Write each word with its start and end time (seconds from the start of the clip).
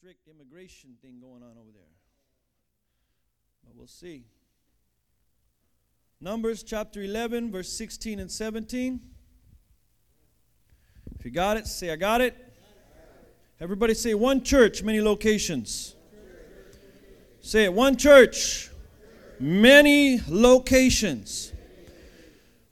strict 0.00 0.28
immigration 0.28 0.96
thing 1.02 1.20
going 1.20 1.42
on 1.42 1.58
over 1.60 1.70
there. 1.74 1.82
But 3.62 3.76
we'll 3.76 3.86
see. 3.86 4.24
Numbers 6.22 6.62
chapter 6.62 7.02
11, 7.02 7.52
verse 7.52 7.70
16 7.70 8.18
and 8.18 8.32
17. 8.32 8.98
If 11.18 11.26
you 11.26 11.30
got 11.30 11.58
it, 11.58 11.66
say, 11.66 11.90
I 11.90 11.96
got 11.96 12.22
it. 12.22 12.34
Everybody 13.60 13.92
say, 13.92 14.14
one 14.14 14.42
church, 14.42 14.82
many 14.82 15.02
locations. 15.02 15.94
Say 17.42 17.64
it, 17.64 17.72
one 17.74 17.98
church, 17.98 18.70
many 19.38 20.22
locations. 20.30 21.52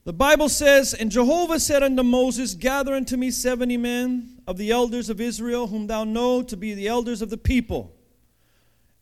The 0.04 0.14
Bible 0.14 0.48
says, 0.48 0.94
And 0.94 1.10
Jehovah 1.10 1.60
said 1.60 1.82
unto 1.82 2.02
Moses, 2.02 2.54
Gather 2.54 2.94
unto 2.94 3.18
me 3.18 3.30
seventy 3.30 3.76
men 3.76 4.37
of 4.48 4.56
the 4.56 4.70
elders 4.70 5.10
of 5.10 5.20
Israel, 5.20 5.66
whom 5.66 5.86
thou 5.88 6.04
know 6.04 6.42
to 6.42 6.56
be 6.56 6.72
the 6.72 6.88
elders 6.88 7.20
of 7.20 7.28
the 7.28 7.36
people, 7.36 7.94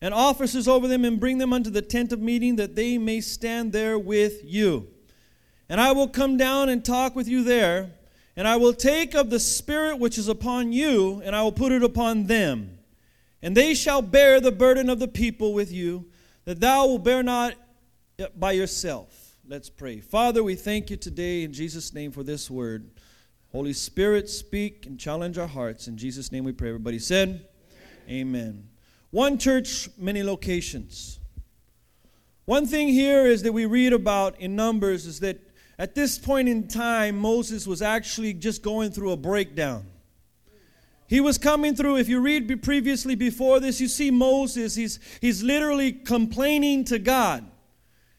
and 0.01 0.13
officers 0.13 0.67
over 0.67 0.89
them, 0.89 1.05
and 1.05 1.21
bring 1.21 1.37
them 1.37 1.53
unto 1.53 1.69
the 1.69 1.81
tent 1.81 2.11
of 2.11 2.19
meeting, 2.19 2.57
that 2.57 2.75
they 2.75 2.97
may 2.97 3.21
stand 3.21 3.71
there 3.71 3.97
with 3.97 4.41
you. 4.43 4.89
And 5.69 5.79
I 5.79 5.93
will 5.93 6.09
come 6.09 6.35
down 6.35 6.67
and 6.67 6.83
talk 6.83 7.15
with 7.15 7.29
you 7.29 7.45
there, 7.45 7.91
and 8.35 8.45
I 8.45 8.57
will 8.57 8.73
take 8.73 9.15
of 9.15 9.29
the 9.29 9.39
Spirit 9.39 9.99
which 9.99 10.17
is 10.17 10.27
upon 10.27 10.73
you, 10.73 11.21
and 11.23 11.33
I 11.33 11.43
will 11.43 11.53
put 11.53 11.71
it 11.71 11.81
upon 11.81 12.25
them. 12.25 12.77
And 13.41 13.55
they 13.55 13.73
shall 13.73 14.01
bear 14.01 14.41
the 14.41 14.51
burden 14.51 14.89
of 14.89 14.99
the 14.99 15.07
people 15.07 15.53
with 15.53 15.71
you, 15.71 16.09
that 16.43 16.59
thou 16.59 16.87
will 16.87 16.99
bear 16.99 17.23
not 17.23 17.53
by 18.35 18.51
yourself. 18.51 19.37
Let's 19.47 19.69
pray. 19.69 20.01
Father, 20.01 20.43
we 20.43 20.55
thank 20.55 20.89
you 20.89 20.97
today 20.97 21.43
in 21.43 21.53
Jesus' 21.53 21.93
name 21.93 22.11
for 22.11 22.23
this 22.23 22.51
word. 22.51 22.91
Holy 23.51 23.73
Spirit, 23.73 24.29
speak 24.29 24.85
and 24.85 24.99
challenge 24.99 25.37
our 25.37 25.47
hearts. 25.47 25.87
In 25.87 25.97
Jesus' 25.97 26.31
name 26.31 26.43
we 26.43 26.51
pray. 26.51 26.69
Everybody 26.69 26.99
said, 26.99 27.47
Amen. 28.09 28.19
Amen. 28.39 28.69
One 29.11 29.37
church, 29.37 29.89
many 29.97 30.21
locations. 30.21 31.19
One 32.45 32.65
thing 32.65 32.87
here 32.87 33.25
is 33.25 33.43
that 33.43 33.53
we 33.53 33.65
read 33.65 33.93
about 33.93 34.39
in 34.39 34.55
Numbers 34.55 35.05
is 35.05 35.19
that 35.21 35.39
at 35.79 35.95
this 35.95 36.17
point 36.17 36.49
in 36.49 36.67
time, 36.67 37.17
Moses 37.17 37.67
was 37.67 37.81
actually 37.81 38.33
just 38.33 38.61
going 38.61 38.91
through 38.91 39.11
a 39.11 39.17
breakdown. 39.17 39.85
He 41.07 41.21
was 41.21 41.37
coming 41.37 41.75
through, 41.75 41.97
if 41.97 42.09
you 42.09 42.19
read 42.19 42.61
previously 42.63 43.15
before 43.15 43.59
this, 43.59 43.79
you 43.79 43.87
see 43.87 44.11
Moses, 44.11 44.75
he's, 44.75 44.99
he's 45.21 45.41
literally 45.41 45.93
complaining 45.93 46.83
to 46.85 46.99
God. 46.99 47.45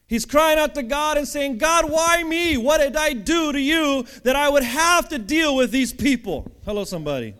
He's 0.09 0.25
crying 0.25 0.59
out 0.59 0.75
to 0.75 0.83
God 0.83 1.19
and 1.19 1.29
saying, 1.29 1.59
God, 1.59 1.91
why 1.91 2.25
me? 2.25 2.57
What 2.57 2.79
did 2.79 2.97
I 2.97 3.13
do 3.13 3.53
to 3.53 3.61
you 3.61 4.07
that 4.25 4.37
I 4.37 4.49
would 4.49 4.63
have 4.63 5.11
to 5.11 5.19
deal 5.19 5.55
with 5.55 5.71
these 5.71 5.93
people? 5.93 6.51
Hello, 6.65 6.85
somebody. 6.85 7.35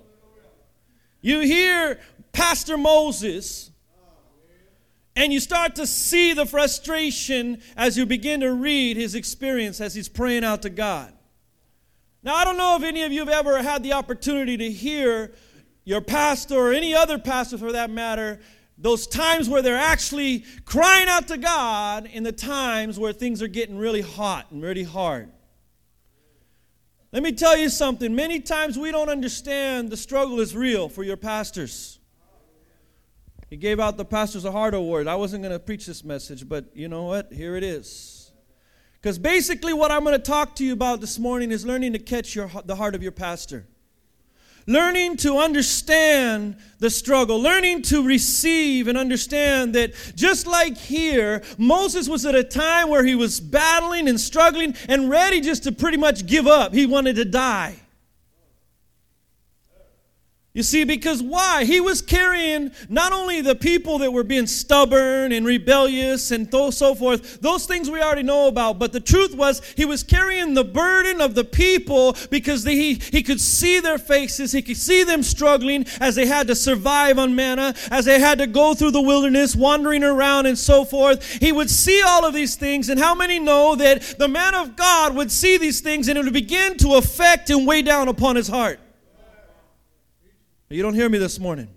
You 1.23 1.41
hear 1.41 1.99
Pastor 2.33 2.77
Moses, 2.77 3.71
and 5.17 5.33
you 5.33 5.41
start 5.41 5.77
to 5.77 5.87
see 5.87 6.35
the 6.35 6.45
frustration 6.45 7.63
as 7.75 7.97
you 7.97 8.05
begin 8.05 8.41
to 8.41 8.53
read 8.53 8.99
his 8.99 9.15
experience 9.15 9.81
as 9.81 9.95
he's 9.95 10.09
praying 10.09 10.45
out 10.45 10.61
to 10.63 10.71
God. 10.71 11.15
Now, 12.23 12.35
I 12.35 12.45
don't 12.45 12.59
know 12.59 12.77
if 12.77 12.83
any 12.83 13.03
of 13.03 13.13
you 13.13 13.21
have 13.21 13.31
ever 13.31 13.63
had 13.63 13.83
the 13.83 13.95
opportunity 13.95 14.59
to 14.59 14.71
hear 14.71 15.33
your 15.85 16.03
pastor 16.03 16.55
or 16.55 16.73
any 16.75 16.95
other 16.95 17.19
pastor 17.19 17.57
for 17.57 17.73
that 17.73 17.89
matter 17.89 18.41
those 18.79 19.07
times 19.07 19.49
where 19.49 19.61
they're 19.61 19.77
actually 19.77 20.45
crying 20.65 21.09
out 21.09 21.29
to 21.29 21.37
God 21.37 22.07
in 22.07 22.23
the 22.23 22.33
times 22.33 22.99
where 22.99 23.13
things 23.13 23.43
are 23.43 23.49
getting 23.49 23.77
really 23.77 24.01
hot 24.01 24.51
and 24.51 24.63
really 24.63 24.85
hard. 24.85 25.31
Let 27.13 27.23
me 27.23 27.33
tell 27.33 27.57
you 27.57 27.71
something. 27.71 28.15
Many 28.15 28.39
times 28.41 28.79
we 28.79 28.93
don't 28.93 29.09
understand 29.09 29.91
the 29.91 29.97
struggle 29.97 30.41
is 30.41 30.55
real 30.55 30.89
for 30.89 31.03
your 31.03 31.17
pastors. 31.17 31.99
He 33.49 33.57
gave 33.57 33.81
out 33.81 33.97
the 33.97 34.05
Pastors 34.05 34.45
a 34.45 34.53
Heart 34.53 34.75
Award. 34.75 35.09
I 35.09 35.15
wasn't 35.15 35.43
going 35.43 35.55
to 35.55 35.59
preach 35.59 35.87
this 35.87 36.05
message, 36.05 36.47
but 36.47 36.67
you 36.77 36.87
know 36.87 37.05
what? 37.05 37.33
Here 37.33 37.57
it 37.57 37.65
is. 37.65 38.31
Because 39.01 39.19
basically, 39.19 39.73
what 39.73 39.91
I'm 39.91 40.05
going 40.05 40.17
to 40.17 40.23
talk 40.23 40.55
to 40.57 40.65
you 40.65 40.75
about 40.75 41.01
this 41.01 41.19
morning 41.19 41.51
is 41.51 41.65
learning 41.65 41.95
to 41.95 41.99
catch 41.99 42.35
your, 42.35 42.51
the 42.67 42.77
heart 42.77 42.95
of 42.95 43.03
your 43.03 43.13
pastor 43.13 43.67
learning 44.69 45.17
to 45.17 45.39
understand 45.39 46.55
the 46.79 46.91
struggle, 46.91 47.41
learning 47.41 47.83
to 47.83 48.03
receive 48.05 48.87
and 48.87 48.97
understand 48.97 49.75
that 49.75 49.93
just 50.15 50.47
like 50.47 50.77
here, 50.77 51.43
Moses 51.57 52.09
was 52.09 52.25
at 52.27 52.37
a 52.37 52.45
time 52.45 52.89
where 52.89 53.03
he 53.03 53.17
was 53.17 53.41
battling 53.41 54.09
and 54.09 54.21
struggling 54.21 54.77
and 54.89 55.11
ready 55.11 55.41
just 55.41 55.65
to 55.65 55.73
pretty 55.73 55.97
much 55.97 56.27
give 56.27 56.47
up. 56.47 56.73
He 56.73 56.87
wanted 56.87 57.17
to 57.17 57.25
die. 57.25 57.77
You 60.55 60.63
see, 60.63 60.85
because 60.85 61.23
why? 61.23 61.65
He 61.67 61.81
was 61.81 62.01
carrying 62.01 62.73
not 62.89 63.13
only 63.13 63.43
the 63.43 63.55
people 63.55 63.99
that 63.99 64.13
were 64.13 64.25
being 64.25 64.47
stubborn 64.47 65.31
and 65.31 65.47
rebellious 65.47 66.31
and 66.31 66.51
so 66.51 66.95
forth, 66.95 67.41
those 67.41 67.67
things 67.67 67.91
we 67.91 68.01
already 68.01 68.23
know 68.23 68.49
about, 68.49 68.79
but 68.79 68.93
the 68.93 68.99
truth 68.99 69.37
was 69.37 69.61
he 69.77 69.85
was 69.85 70.03
carrying 70.03 70.55
the 70.55 70.65
burden 70.65 71.21
of 71.21 71.35
the 71.35 71.45
people 71.45 72.17
because 72.31 72.65
they, 72.65 72.75
he, 72.75 72.95
he 72.95 73.23
could 73.23 73.41
see 73.41 73.79
their 73.79 73.99
faces, 73.99 74.51
he 74.51 74.63
could 74.63 74.79
see 74.79 75.05
them 75.05 75.23
struggling 75.23 75.87
as 76.01 76.15
they 76.15 76.27
had 76.27 76.49
to 76.49 76.55
survive 76.55 77.19
on 77.19 77.37
manna, 77.37 77.75
as 77.91 78.07
they 78.07 78.19
had 78.19 78.39
to 78.39 78.47
go 78.47 78.73
through 78.73 78.91
the 78.91 79.03
wilderness, 79.03 79.55
wandering 79.55 80.03
around 80.03 80.47
and 80.47 80.59
so 80.59 80.85
forth. 80.85 81.25
He 81.35 81.53
would 81.53 81.71
see 81.71 82.03
all 82.05 82.25
of 82.25 82.33
these 82.33 82.57
things, 82.57 82.89
and 82.89 82.99
how 82.99 83.15
many 83.15 83.39
know 83.39 83.77
that 83.77 84.03
the 84.19 84.29
man 84.29 84.55
of 84.55 84.77
God 84.77 85.15
would 85.15 85.31
see 85.31 85.59
these 85.59 85.83
things 85.83 86.09
and 86.09 86.19
it 86.19 86.25
would 86.25 86.33
begin 86.33 86.79
to 86.79 86.95
affect 86.95 87.51
and 87.51 87.67
weigh 87.67 87.83
down 87.83 88.09
upon 88.09 88.35
his 88.35 88.49
heart? 88.49 88.81
You 90.71 90.83
don't 90.83 90.95
hear 90.95 91.09
me 91.09 91.19
this 91.19 91.39
morning. 91.39 91.69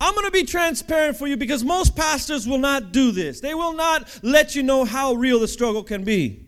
I'm 0.00 0.14
going 0.14 0.26
to 0.26 0.32
be 0.32 0.44
transparent 0.44 1.16
for 1.16 1.26
you 1.26 1.36
because 1.36 1.64
most 1.64 1.96
pastors 1.96 2.46
will 2.46 2.58
not 2.58 2.92
do 2.92 3.10
this. 3.10 3.40
They 3.40 3.54
will 3.54 3.72
not 3.72 4.20
let 4.22 4.54
you 4.54 4.62
know 4.62 4.84
how 4.84 5.14
real 5.14 5.40
the 5.40 5.48
struggle 5.48 5.82
can 5.82 6.04
be. 6.04 6.46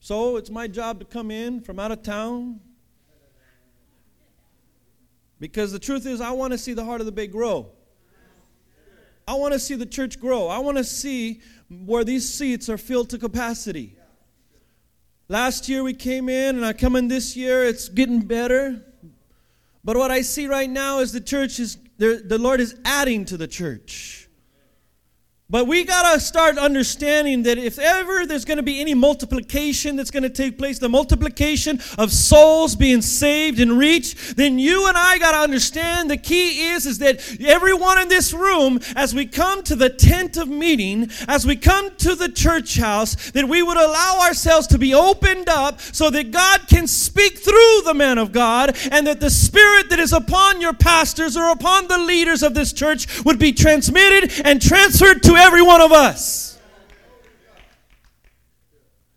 So 0.00 0.36
it's 0.36 0.50
my 0.50 0.66
job 0.66 0.98
to 0.98 1.04
come 1.04 1.30
in 1.30 1.60
from 1.60 1.78
out 1.78 1.92
of 1.92 2.02
town 2.02 2.60
because 5.38 5.72
the 5.72 5.78
truth 5.78 6.06
is, 6.06 6.20
I 6.20 6.30
want 6.30 6.52
to 6.52 6.58
see 6.58 6.72
the 6.72 6.84
heart 6.84 7.00
of 7.00 7.06
the 7.06 7.12
bay 7.12 7.26
grow. 7.26 7.70
I 9.26 9.34
want 9.34 9.52
to 9.52 9.60
see 9.60 9.74
the 9.76 9.86
church 9.86 10.20
grow. 10.20 10.48
I 10.48 10.58
want 10.58 10.78
to 10.78 10.84
see 10.84 11.40
where 11.68 12.04
these 12.04 12.28
seats 12.28 12.68
are 12.68 12.78
filled 12.78 13.10
to 13.10 13.18
capacity. 13.18 13.96
Last 15.32 15.66
year 15.66 15.82
we 15.82 15.94
came 15.94 16.28
in, 16.28 16.56
and 16.56 16.66
I 16.66 16.74
come 16.74 16.94
in 16.94 17.08
this 17.08 17.34
year, 17.34 17.64
it's 17.64 17.88
getting 17.88 18.20
better. 18.20 18.84
But 19.82 19.96
what 19.96 20.10
I 20.10 20.20
see 20.20 20.46
right 20.46 20.68
now 20.68 20.98
is 20.98 21.10
the 21.10 21.22
church 21.22 21.58
is, 21.58 21.78
the 21.96 22.36
Lord 22.38 22.60
is 22.60 22.76
adding 22.84 23.24
to 23.24 23.38
the 23.38 23.48
church. 23.48 24.21
But 25.52 25.66
we 25.66 25.84
got 25.84 26.14
to 26.14 26.18
start 26.18 26.56
understanding 26.56 27.42
that 27.42 27.58
if 27.58 27.78
ever 27.78 28.24
there's 28.24 28.46
going 28.46 28.56
to 28.56 28.62
be 28.62 28.80
any 28.80 28.94
multiplication 28.94 29.96
that's 29.96 30.10
going 30.10 30.22
to 30.22 30.30
take 30.30 30.56
place, 30.56 30.78
the 30.78 30.88
multiplication 30.88 31.78
of 31.98 32.10
souls 32.10 32.74
being 32.74 33.02
saved 33.02 33.60
and 33.60 33.76
reached, 33.76 34.38
then 34.38 34.58
you 34.58 34.88
and 34.88 34.96
I 34.96 35.18
got 35.18 35.32
to 35.32 35.38
understand 35.40 36.10
the 36.10 36.16
key 36.16 36.68
is 36.68 36.86
is 36.86 37.00
that 37.00 37.38
everyone 37.42 38.00
in 38.00 38.08
this 38.08 38.32
room 38.32 38.80
as 38.96 39.14
we 39.14 39.26
come 39.26 39.62
to 39.64 39.76
the 39.76 39.90
tent 39.90 40.38
of 40.38 40.48
meeting, 40.48 41.10
as 41.28 41.44
we 41.44 41.56
come 41.56 41.94
to 41.96 42.14
the 42.14 42.30
church 42.30 42.78
house, 42.78 43.30
that 43.32 43.46
we 43.46 43.62
would 43.62 43.76
allow 43.76 44.20
ourselves 44.22 44.66
to 44.68 44.78
be 44.78 44.94
opened 44.94 45.50
up 45.50 45.82
so 45.82 46.08
that 46.08 46.30
God 46.30 46.66
can 46.66 46.86
speak 46.86 47.36
through 47.36 47.82
the 47.84 47.92
man 47.94 48.16
of 48.16 48.32
God 48.32 48.74
and 48.90 49.06
that 49.06 49.20
the 49.20 49.28
spirit 49.28 49.90
that 49.90 49.98
is 49.98 50.14
upon 50.14 50.62
your 50.62 50.72
pastors 50.72 51.36
or 51.36 51.50
upon 51.50 51.88
the 51.88 51.98
leaders 51.98 52.42
of 52.42 52.54
this 52.54 52.72
church 52.72 53.22
would 53.26 53.38
be 53.38 53.52
transmitted 53.52 54.32
and 54.46 54.62
transferred 54.62 55.22
to 55.24 55.41
every 55.42 55.62
one 55.62 55.80
of 55.80 55.92
us. 55.92 56.58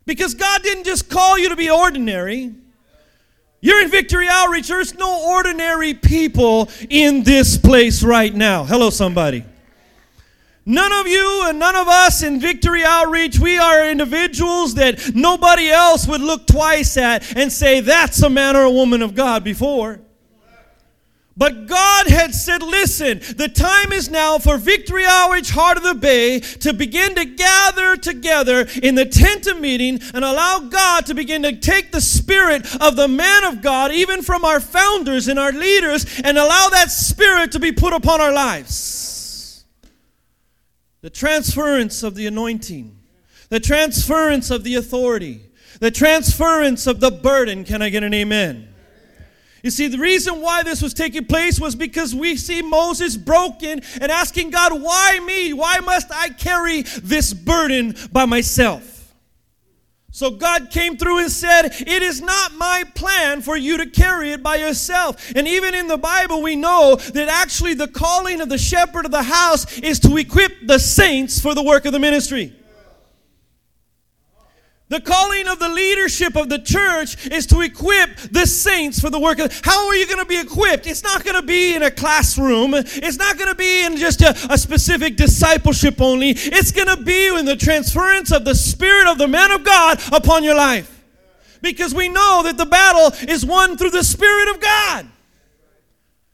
Because 0.06 0.34
God 0.34 0.62
didn't 0.62 0.84
just 0.84 1.10
call 1.10 1.38
you 1.40 1.50
to 1.50 1.56
be 1.56 1.70
ordinary. 1.70 2.54
You're 3.62 3.82
in 3.82 3.90
Victory 3.90 4.28
Outreach. 4.30 4.68
There's 4.68 4.94
no 4.94 5.32
ordinary 5.32 5.94
people 5.94 6.70
in 6.90 7.24
this 7.24 7.58
place 7.58 8.04
right 8.04 8.34
now. 8.34 8.64
Hello, 8.64 8.90
somebody. 8.92 9.44
None 10.68 10.92
of 10.94 11.08
you 11.08 11.44
and 11.48 11.60
none 11.60 11.76
of 11.76 11.88
us 11.88 12.24
in 12.24 12.40
Victory 12.40 12.84
Outreach, 12.84 13.40
we 13.40 13.58
are 13.58 13.88
individuals 13.88 14.76
that 14.76 15.16
nobody 15.16 15.70
else 15.70 16.08
would 16.08 16.22
look 16.22 16.48
twice 16.48 16.98
at 16.98 17.36
and 17.36 17.52
say, 17.52 17.82
that's 17.82 18.22
a 18.24 18.30
man 18.30 18.56
or 18.56 18.64
a 18.64 18.72
woman 18.72 19.04
of 19.04 19.14
God 19.14 19.44
before. 19.44 20.00
But 21.38 21.68
God 21.68 22.08
had 22.08 22.34
said, 22.34 22.64
listen, 22.64 23.20
the 23.36 23.50
time 23.50 23.92
is 23.92 24.10
now 24.10 24.38
for 24.38 24.58
Victory 24.58 25.04
Outreach 25.06 25.50
Heart 25.50 25.78
of 25.78 25.84
the 25.84 25.94
Bay 25.94 26.40
to 26.40 26.74
begin 26.74 27.14
to 27.16 27.26
gather 27.26 27.98
together 27.98 28.66
in 28.82 28.96
the 28.96 29.06
tent 29.06 29.46
of 29.48 29.60
meeting 29.60 30.00
and 30.14 30.24
allow 30.24 30.60
God 30.60 31.06
to 31.08 31.14
begin 31.14 31.44
to 31.44 31.54
take 31.58 31.92
the 31.92 32.00
spirit 32.00 32.66
of 32.82 32.96
the 32.96 33.10
man 33.10 33.44
of 33.44 33.62
God, 33.62 33.92
even 33.92 34.22
from 34.22 34.46
our 34.46 34.62
founders 34.62 35.28
and 35.28 35.38
our 35.38 35.52
leaders, 35.52 36.06
and 36.24 36.38
allow 36.38 36.70
that 36.70 36.90
spirit 36.90 37.52
to 37.52 37.60
be 37.60 37.74
put 37.74 37.92
upon 37.92 38.22
our 38.22 38.32
lives. 38.32 39.66
The 41.02 41.10
transference 41.10 42.02
of 42.02 42.16
the 42.16 42.28
anointing, 42.28 42.98
the 43.50 43.60
transference 43.60 44.52
of 44.52 44.64
the 44.64 44.76
authority, 44.76 45.42
the 45.82 45.92
transference 45.92 46.88
of 46.88 47.02
the 47.02 47.12
burden. 47.12 47.66
Can 47.66 47.82
I 47.82 47.90
get 47.90 48.04
an 48.04 48.14
amen? 48.14 48.70
You 49.66 49.72
see, 49.72 49.88
the 49.88 49.98
reason 49.98 50.42
why 50.42 50.62
this 50.62 50.80
was 50.80 50.94
taking 50.94 51.26
place 51.26 51.60
was 51.60 51.76
because 51.76 52.14
we 52.14 52.36
see 52.36 52.62
Moses 52.62 53.18
broken 53.18 53.82
and 54.00 54.12
asking 54.12 54.52
God, 54.52 54.80
Why 54.80 55.20
me? 55.26 55.54
Why 55.54 55.80
must 55.80 56.12
I 56.12 56.30
carry 56.30 56.84
this 56.84 57.34
burden 57.34 57.96
by 58.12 58.26
myself? 58.26 59.12
So 60.12 60.30
God 60.30 60.70
came 60.70 60.98
through 60.98 61.18
and 61.18 61.32
said, 61.32 61.70
It 61.72 62.04
is 62.04 62.22
not 62.22 62.54
my 62.54 62.84
plan 62.94 63.42
for 63.42 63.58
you 63.58 63.78
to 63.78 63.88
carry 63.88 64.34
it 64.34 64.44
by 64.44 64.58
yourself. 64.58 65.34
And 65.36 65.48
even 65.48 65.74
in 65.74 65.88
the 65.88 65.98
Bible, 65.98 66.44
we 66.44 66.56
know 66.56 66.98
that 66.98 67.28
actually 67.28 67.74
the 67.74 67.88
calling 67.88 68.42
of 68.42 68.50
the 68.50 68.60
shepherd 68.60 69.06
of 69.06 69.12
the 69.12 69.24
house 69.24 69.80
is 69.80 70.00
to 70.02 70.16
equip 70.18 70.68
the 70.68 70.78
saints 70.78 71.42
for 71.42 71.56
the 71.56 71.64
work 71.64 71.86
of 71.86 71.92
the 71.92 72.00
ministry. 72.00 72.54
The 74.88 75.02
calling 75.02 75.48
of 75.48 75.58
the 75.58 75.70
leadership 75.70 76.36
of 76.36 76.48
the 76.48 76.60
church 76.60 77.26
is 77.28 77.48
to 77.48 77.62
equip 77.62 78.18
the 78.18 78.46
saints 78.46 79.00
for 79.00 79.10
the 79.10 79.20
work 79.20 79.40
of. 79.40 79.60
How 79.64 79.88
are 79.88 79.96
you 79.96 80.06
going 80.06 80.20
to 80.20 80.26
be 80.26 80.40
equipped? 80.40 80.86
It's 80.86 81.02
not 81.02 81.24
going 81.24 81.36
to 81.36 81.42
be 81.42 81.74
in 81.74 81.82
a 81.82 81.90
classroom. 81.90 82.76
It's 82.76 83.18
not 83.18 83.40
going 83.40 83.50
to 83.50 83.56
be 83.56 83.84
in 83.84 83.98
just 83.98 84.22
a, 84.22 84.36
a 84.52 84.58
specific 84.60 85.18
discipleship 85.18 86.00
only. 86.00 86.32
It's 86.32 86.72
going 86.72 86.96
to 86.96 87.04
be 87.04 87.36
in 87.36 87.46
the 87.46 87.56
transference 87.56 88.32
of 88.32 88.46
the 88.46 88.54
Spirit 88.54 89.08
of 89.08 89.18
the 89.18 89.28
man 89.28 89.50
of 89.50 89.64
God 89.64 90.00
upon 90.12 90.44
your 90.44 90.56
life. 90.56 90.92
Because 91.64 91.96
we 91.96 92.08
know 92.08 92.42
that 92.44 92.58
the 92.58 92.68
battle 92.68 93.12
is 93.28 93.44
won 93.44 93.78
through 93.78 93.90
the 93.90 94.04
Spirit 94.04 94.54
of 94.54 94.62
God. 94.62 95.08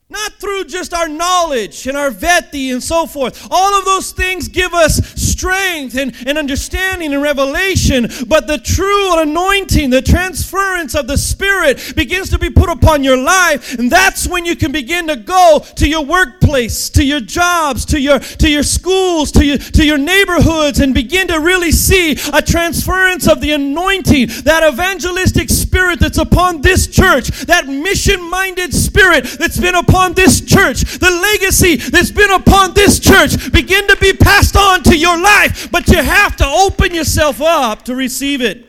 Not 0.09 0.33
through 0.33 0.65
just 0.65 0.94
our 0.94 1.07
knowledge 1.07 1.88
and 1.88 1.95
our 1.95 2.12
veti 2.12 2.74
and 2.74 2.83
so 2.83 3.06
forth. 3.06 3.47
All 3.50 3.80
of 3.80 3.86
those 3.86 4.12
things 4.12 4.50
give 4.50 4.74
us 4.74 5.00
strength 5.41 5.97
and, 5.97 6.15
and 6.27 6.38
understanding 6.38 7.13
and 7.13 7.23
revelation, 7.23 8.07
but 8.27 8.45
the 8.45 8.59
true 8.59 9.19
anointing, 9.19 9.89
the 9.89 10.01
transference 10.01 10.93
of 10.93 11.07
the 11.07 11.17
Spirit 11.17 11.93
begins 11.95 12.29
to 12.29 12.38
be 12.38 12.49
put 12.49 12.69
upon 12.69 13.03
your 13.03 13.17
life, 13.17 13.79
and 13.79 13.91
that's 13.91 14.27
when 14.27 14.45
you 14.45 14.55
can 14.55 14.71
begin 14.71 15.07
to 15.07 15.15
go 15.15 15.65
to 15.75 15.89
your 15.89 16.05
workplace, 16.05 16.91
to 16.91 17.03
your 17.03 17.21
jobs, 17.21 17.85
to 17.85 17.99
your 17.99 18.19
to 18.19 18.47
your 18.47 18.61
schools, 18.61 19.31
to 19.31 19.43
your 19.43 19.57
to 19.57 19.83
your 19.83 19.97
neighborhoods, 19.97 20.79
and 20.79 20.93
begin 20.93 21.27
to 21.27 21.39
really 21.39 21.71
see 21.71 22.11
a 22.33 22.41
transference 22.41 23.27
of 23.27 23.41
the 23.41 23.51
anointing, 23.51 24.27
that 24.44 24.61
evangelistic 24.71 25.49
spirit 25.49 25.99
that's 25.99 26.19
upon 26.19 26.61
this 26.61 26.85
church, 26.85 27.29
that 27.47 27.67
mission-minded 27.67 28.71
spirit 28.73 29.23
that's 29.39 29.59
been 29.59 29.75
upon 29.75 30.13
this 30.13 30.39
church, 30.41 30.81
the 30.99 31.09
legacy 31.09 31.77
that's 31.77 32.11
been 32.11 32.29
upon 32.29 32.75
this 32.75 32.99
church 32.99 33.51
begin 33.51 33.87
to 33.87 33.97
be 33.97 34.13
passed 34.13 34.55
on 34.55 34.83
to 34.83 34.95
your 34.95 35.17
life, 35.17 35.31
but 35.72 35.88
you 35.88 36.01
have 36.01 36.36
to 36.38 36.45
open 36.45 36.94
yourself 36.94 37.42
up 37.42 37.83
to 37.86 37.95
receive 37.95 38.42
it. 38.42 38.68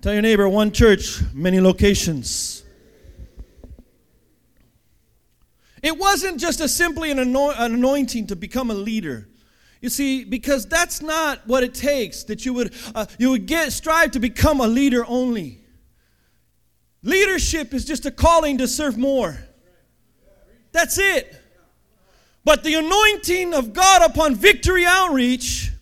Tell 0.00 0.12
your 0.12 0.22
neighbor, 0.22 0.48
one 0.48 0.72
church, 0.72 1.20
many 1.32 1.60
locations. 1.60 2.62
It 5.82 5.98
wasn't 5.98 6.40
just 6.40 6.60
a 6.60 6.68
simply 6.68 7.10
an, 7.10 7.18
anointing 7.18 8.26
to 8.28 8.36
become 8.36 8.70
a 8.70 8.74
leader. 8.74 9.28
You 9.80 9.88
see, 9.88 10.24
because 10.24 10.66
that's 10.66 11.00
not 11.00 11.46
what 11.46 11.62
it 11.62 11.74
takes. 11.74 12.24
That 12.24 12.44
you 12.44 12.54
would 12.54 12.74
uh, 12.94 13.06
you 13.18 13.30
would 13.30 13.46
get 13.46 13.72
strive 13.72 14.12
to 14.12 14.18
become 14.18 14.60
a 14.60 14.66
leader 14.66 15.04
only. 15.06 15.60
Leadership 17.02 17.72
is 17.72 17.84
just 17.84 18.04
a 18.04 18.10
calling 18.10 18.58
to 18.58 18.66
serve 18.66 18.98
more. 18.98 19.38
That's 20.72 20.98
it. 20.98 21.40
But 22.46 22.62
the 22.62 22.74
anointing 22.74 23.54
of 23.54 23.72
God 23.72 24.08
upon 24.08 24.36
Victory 24.36 24.86
Outreach 24.86 25.72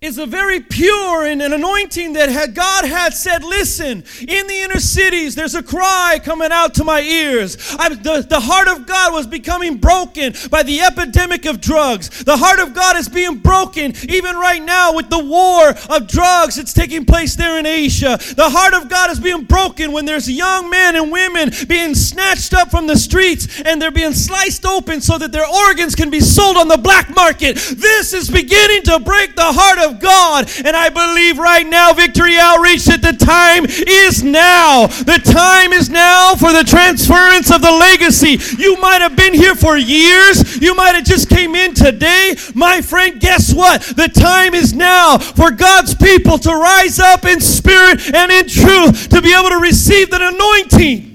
is 0.00 0.16
a 0.16 0.26
very 0.26 0.60
pure 0.60 1.24
and 1.24 1.42
an 1.42 1.52
anointing 1.52 2.12
that 2.12 2.28
had 2.28 2.54
God 2.54 2.84
had 2.84 3.12
said, 3.12 3.42
listen, 3.42 4.04
in 4.20 4.46
the 4.46 4.60
inner 4.62 4.78
cities, 4.78 5.34
there's 5.34 5.56
a 5.56 5.62
cry 5.62 6.20
coming 6.22 6.52
out 6.52 6.74
to 6.74 6.84
my 6.84 7.00
ears. 7.00 7.56
I, 7.76 7.88
the, 7.88 8.24
the 8.28 8.38
heart 8.38 8.68
of 8.68 8.86
God 8.86 9.12
was 9.12 9.26
becoming 9.26 9.76
broken 9.78 10.34
by 10.52 10.62
the 10.62 10.82
epidemic 10.82 11.46
of 11.46 11.60
drugs. 11.60 12.22
The 12.22 12.36
heart 12.36 12.60
of 12.60 12.74
God 12.74 12.96
is 12.96 13.08
being 13.08 13.38
broken 13.38 13.92
even 14.08 14.36
right 14.36 14.62
now 14.62 14.94
with 14.94 15.10
the 15.10 15.18
war 15.18 15.70
of 15.92 16.06
drugs 16.06 16.54
that's 16.54 16.72
taking 16.72 17.04
place 17.04 17.34
there 17.34 17.58
in 17.58 17.66
Asia. 17.66 18.20
The 18.36 18.50
heart 18.50 18.74
of 18.74 18.88
God 18.88 19.10
is 19.10 19.18
being 19.18 19.46
broken 19.46 19.90
when 19.90 20.06
there's 20.06 20.30
young 20.30 20.70
men 20.70 20.94
and 20.94 21.10
women 21.10 21.50
being 21.66 21.96
snatched 21.96 22.54
up 22.54 22.70
from 22.70 22.86
the 22.86 22.96
streets 22.96 23.60
and 23.62 23.82
they're 23.82 23.90
being 23.90 24.12
sliced 24.12 24.64
open 24.64 25.00
so 25.00 25.18
that 25.18 25.32
their 25.32 25.48
organs 25.48 25.96
can 25.96 26.08
be 26.08 26.20
sold 26.20 26.56
on 26.56 26.68
the 26.68 26.78
black 26.78 27.12
market. 27.16 27.56
This 27.56 28.12
is 28.12 28.30
beginning 28.30 28.84
to 28.84 29.00
break 29.00 29.34
the 29.34 29.42
heart 29.42 29.78
of 29.80 29.87
of 29.88 30.00
God. 30.00 30.50
And 30.64 30.76
I 30.76 30.88
believe 30.88 31.38
right 31.38 31.66
now, 31.66 31.92
Victory 31.92 32.36
Outreach, 32.36 32.84
that 32.84 33.02
the 33.02 33.12
time 33.12 33.64
is 33.64 34.22
now. 34.22 34.86
The 34.86 35.20
time 35.24 35.72
is 35.72 35.88
now 35.90 36.34
for 36.34 36.52
the 36.52 36.64
transference 36.64 37.50
of 37.50 37.62
the 37.62 37.72
legacy. 37.72 38.38
You 38.60 38.76
might 38.76 39.00
have 39.00 39.16
been 39.16 39.34
here 39.34 39.54
for 39.54 39.76
years. 39.76 40.60
You 40.60 40.74
might 40.74 40.94
have 40.94 41.04
just 41.04 41.28
came 41.28 41.54
in 41.54 41.74
today. 41.74 42.36
My 42.54 42.80
friend, 42.80 43.20
guess 43.20 43.52
what? 43.52 43.82
The 43.82 44.08
time 44.08 44.54
is 44.54 44.74
now 44.74 45.18
for 45.18 45.50
God's 45.50 45.94
people 45.94 46.38
to 46.38 46.50
rise 46.50 46.98
up 46.98 47.24
in 47.24 47.40
spirit 47.40 48.14
and 48.14 48.30
in 48.30 48.46
truth 48.46 49.08
to 49.10 49.22
be 49.22 49.32
able 49.32 49.50
to 49.50 49.58
receive 49.58 50.10
that 50.10 50.22
anointing. 50.22 51.06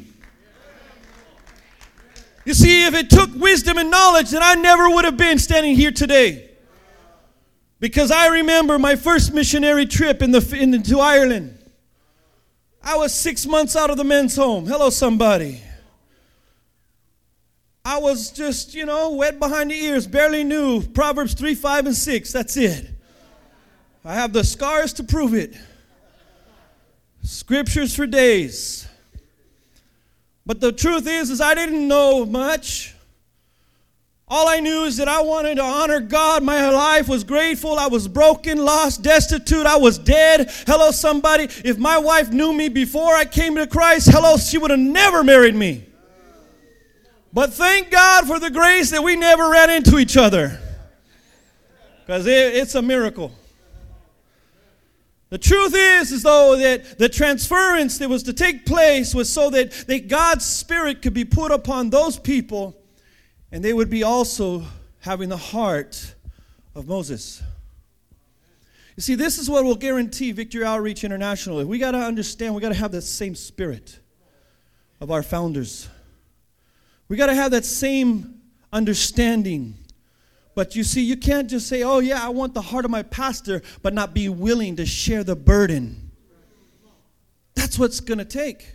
You 2.46 2.54
see, 2.54 2.86
if 2.86 2.94
it 2.94 3.10
took 3.10 3.34
wisdom 3.36 3.78
and 3.78 3.90
knowledge, 3.90 4.32
then 4.32 4.44
I 4.44 4.56
never 4.56 4.90
would 4.90 5.06
have 5.06 5.16
been 5.16 5.40
standing 5.40 5.76
here 5.76 5.92
today. 5.92 6.53
Because 7.84 8.12
I 8.12 8.28
remember 8.28 8.80
my 8.80 8.96
first 8.96 9.34
missionary 9.34 9.86
trip 9.86 10.22
in 10.22 10.32
the, 10.32 10.58
in, 10.58 10.82
to 10.84 11.00
Ireland. 11.02 11.60
I 12.82 12.96
was 12.96 13.14
six 13.14 13.46
months 13.46 13.76
out 13.76 13.90
of 13.90 13.98
the 13.98 14.06
men's 14.06 14.38
home. 14.38 14.66
Hello, 14.66 14.90
somebody. 14.90 15.62
I 17.84 17.98
was 17.98 18.32
just, 18.32 18.74
you 18.74 18.86
know, 18.86 19.12
wet 19.12 19.38
behind 19.38 19.70
the 19.70 19.76
ears, 19.76 20.08
barely 20.08 20.46
knew 20.46 20.82
Proverbs 20.82 21.34
3, 21.34 21.56
5, 21.56 21.88
and 21.88 21.94
6. 21.94 22.32
That's 22.32 22.56
it. 22.56 22.90
I 24.06 24.14
have 24.14 24.32
the 24.32 24.46
scars 24.46 24.94
to 24.94 25.04
prove 25.04 25.34
it. 25.34 25.54
Scriptures 27.22 27.94
for 27.94 28.08
days. 28.08 28.88
But 30.46 30.62
the 30.62 30.72
truth 30.72 31.06
is, 31.06 31.30
is 31.30 31.42
I 31.42 31.54
didn't 31.54 31.86
know 31.86 32.26
much. 32.26 32.93
All 34.34 34.48
I 34.48 34.62
knew 34.62 34.86
is 34.86 34.98
that 34.98 35.08
I 35.08 35.22
wanted 35.22 35.58
to 35.58 35.62
honor 35.62 36.00
God. 36.00 36.42
My 36.42 36.68
life 36.72 37.08
was 37.08 37.24
grateful. 37.24 37.78
I 37.78 37.86
was 37.86 38.08
broken, 38.08 38.58
lost, 38.58 39.04
destitute. 39.04 39.68
I 39.68 39.76
was 39.76 40.00
dead. 40.00 40.52
Hello, 40.66 40.90
somebody. 40.90 41.44
If 41.64 41.78
my 41.78 42.00
wife 42.00 42.32
knew 42.32 42.52
me 42.52 42.68
before 42.68 43.14
I 43.14 43.26
came 43.26 43.54
to 43.58 43.68
Christ, 43.68 44.10
hello, 44.10 44.38
she 44.38 44.58
would 44.58 44.72
have 44.72 44.80
never 44.80 45.24
married 45.24 45.54
me. 45.54 45.86
But 47.32 47.54
thank 47.54 47.92
God 47.92 48.26
for 48.26 48.40
the 48.40 48.50
grace 48.50 48.90
that 48.90 49.04
we 49.04 49.16
never 49.16 49.52
ran 49.52 49.70
into 49.70 50.00
each 50.00 50.18
other. 50.18 50.60
Because 52.04 52.26
it, 52.26 52.56
it's 52.56 52.74
a 52.74 52.82
miracle. 52.82 53.32
The 55.30 55.38
truth 55.38 55.76
is, 55.76 56.12
is 56.12 56.24
though 56.24 56.58
that 56.58 56.98
the 56.98 57.08
transference 57.08 58.00
that 58.00 58.10
was 58.10 58.24
to 58.24 58.34
take 58.34 58.66
place 58.66 59.14
was 59.14 59.32
so 59.32 59.52
that, 59.52 59.74
that 59.86 60.08
God's 60.08 60.44
Spirit 60.44 61.04
could 61.04 61.14
be 61.14 61.24
put 61.24 61.52
upon 61.52 61.92
those 61.92 62.18
people 62.18 62.76
and 63.54 63.64
they 63.64 63.72
would 63.72 63.90
be 63.90 64.02
also 64.02 64.64
having 65.02 65.30
the 65.30 65.38
heart 65.38 66.16
of 66.74 66.88
Moses. 66.88 67.44
You 68.98 69.02
see, 69.02 69.14
this 69.14 69.38
is 69.38 69.48
what 69.48 69.64
will 69.64 69.76
guarantee 69.76 70.32
Victory 70.32 70.66
Outreach 70.66 71.04
International. 71.04 71.64
We 71.64 71.78
got 71.78 71.92
to 71.92 72.00
understand, 72.00 72.56
we 72.56 72.62
got 72.62 72.70
to 72.70 72.76
have 72.76 72.92
that 72.94 73.04
same 73.04 73.36
spirit 73.36 74.00
of 75.00 75.12
our 75.12 75.22
founders. 75.22 75.88
We 77.08 77.16
got 77.16 77.28
to 77.28 77.36
have 77.36 77.52
that 77.52 77.64
same 77.64 78.42
understanding. 78.72 79.76
But 80.56 80.76
you 80.76 80.84
see, 80.84 81.04
you 81.04 81.16
can't 81.16 81.48
just 81.48 81.68
say, 81.68 81.84
oh, 81.84 82.00
yeah, 82.00 82.26
I 82.26 82.30
want 82.30 82.56
the 82.56 82.62
heart 82.62 82.86
of 82.86 82.92
my 82.92 83.04
pastor, 83.04 83.62
but 83.84 83.94
not 83.94 84.16
be 84.16 84.30
willing 84.30 84.78
to 84.78 84.86
share 84.88 85.24
the 85.24 85.36
burden. 85.36 86.10
That's 87.54 87.78
what's 87.78 88.00
going 88.00 88.18
to 88.18 88.26
take. 88.26 88.74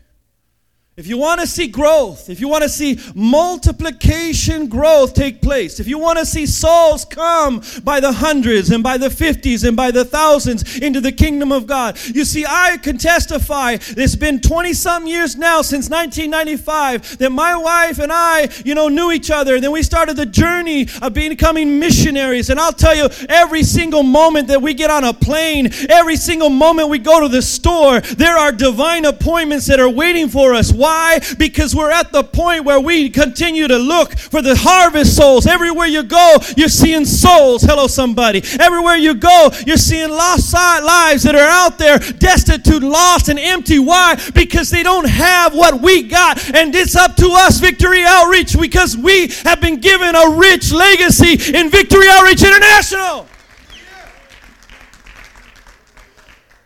If 0.99 1.07
you 1.07 1.17
want 1.17 1.41
to 1.41 1.47
see 1.47 1.69
growth, 1.69 2.29
if 2.29 2.41
you 2.41 2.49
want 2.49 2.65
to 2.65 2.69
see 2.69 2.99
multiplication 3.15 4.67
growth 4.67 5.15
take 5.15 5.41
place, 5.41 5.79
if 5.79 5.87
you 5.87 5.97
want 5.97 6.19
to 6.19 6.27
see 6.27 6.45
souls 6.45 7.05
come 7.05 7.63
by 7.85 8.01
the 8.01 8.11
hundreds 8.11 8.73
and 8.73 8.83
by 8.83 8.99
the 8.99 9.09
fifties 9.09 9.63
and 9.63 9.77
by 9.77 9.93
the 9.93 10.05
thousands 10.05 10.77
into 10.79 11.01
the 11.01 11.13
kingdom 11.13 11.53
of 11.53 11.69
God, 11.69 11.97
you 12.05 12.25
see, 12.25 12.45
I 12.45 12.79
can 12.79 12.99
testify 12.99 13.77
it's 13.81 14.17
been 14.17 14.41
20 14.41 14.73
some 14.73 15.07
years 15.07 15.37
now 15.37 15.63
since 15.63 15.89
1995 15.89 17.19
that 17.19 17.31
my 17.31 17.55
wife 17.55 18.01
and 18.01 18.11
I, 18.11 18.49
you 18.65 18.75
know, 18.75 18.89
knew 18.89 19.13
each 19.13 19.31
other. 19.31 19.55
And 19.55 19.63
Then 19.63 19.71
we 19.71 19.85
started 19.85 20.17
the 20.17 20.27
journey 20.27 20.89
of 21.01 21.15
becoming 21.15 21.79
missionaries. 21.79 22.51
And 22.51 22.59
I'll 22.59 22.73
tell 22.73 22.97
you, 22.97 23.09
every 23.29 23.63
single 23.63 24.03
moment 24.03 24.49
that 24.49 24.61
we 24.61 24.75
get 24.75 24.91
on 24.91 25.05
a 25.05 25.15
plane, 25.15 25.71
every 25.89 26.17
single 26.17 26.51
moment 26.51 26.89
we 26.89 26.99
go 26.99 27.21
to 27.21 27.29
the 27.29 27.41
store, 27.41 28.01
there 28.01 28.37
are 28.37 28.51
divine 28.51 29.05
appointments 29.05 29.69
that 29.69 29.79
are 29.79 29.89
waiting 29.89 30.29
for 30.29 30.55
us. 30.55 30.73
Why? 30.73 30.88
Why? 30.89 31.21
Because 31.37 31.75
we're 31.77 31.91
at 31.91 32.13
the 32.13 32.25
point 32.25 32.65
where 32.65 32.81
we 32.81 33.11
continue 33.11 33.69
to 33.69 33.77
look 33.77 34.17
for 34.17 34.41
the 34.41 34.57
harvest 34.57 35.17
souls. 35.17 35.47
Everywhere 35.47 35.87
you 35.87 36.03
go, 36.03 36.39
you're 36.57 36.69
seeing 36.69 37.05
souls. 37.05 37.63
Hello, 37.63 37.87
somebody. 37.89 38.43
Everywhere 38.59 38.97
you 38.97 39.15
go, 39.15 39.51
you're 39.67 39.77
seeing 39.77 40.09
lost 40.09 40.55
lives 40.55 41.25
that 41.25 41.35
are 41.35 41.47
out 41.47 41.77
there, 41.77 41.99
destitute, 41.99 42.83
lost, 42.83 43.29
and 43.29 43.39
empty. 43.39 43.79
Why? 43.79 44.17
Because 44.35 44.71
they 44.71 44.83
don't 44.83 45.07
have 45.07 45.55
what 45.55 45.83
we 45.83 46.05
got. 46.05 46.55
And 46.55 46.75
it's 46.75 46.97
up 46.97 47.17
to 47.17 47.29
us, 47.33 47.61
Victory 47.61 48.03
Outreach, 48.05 48.59
because 48.59 48.97
we 48.97 49.29
have 49.45 49.61
been 49.61 49.81
given 49.81 50.15
a 50.15 50.37
rich 50.37 50.73
legacy 50.73 51.55
in 51.55 51.69
Victory 51.69 52.09
Outreach 52.09 52.43
International. 52.43 53.27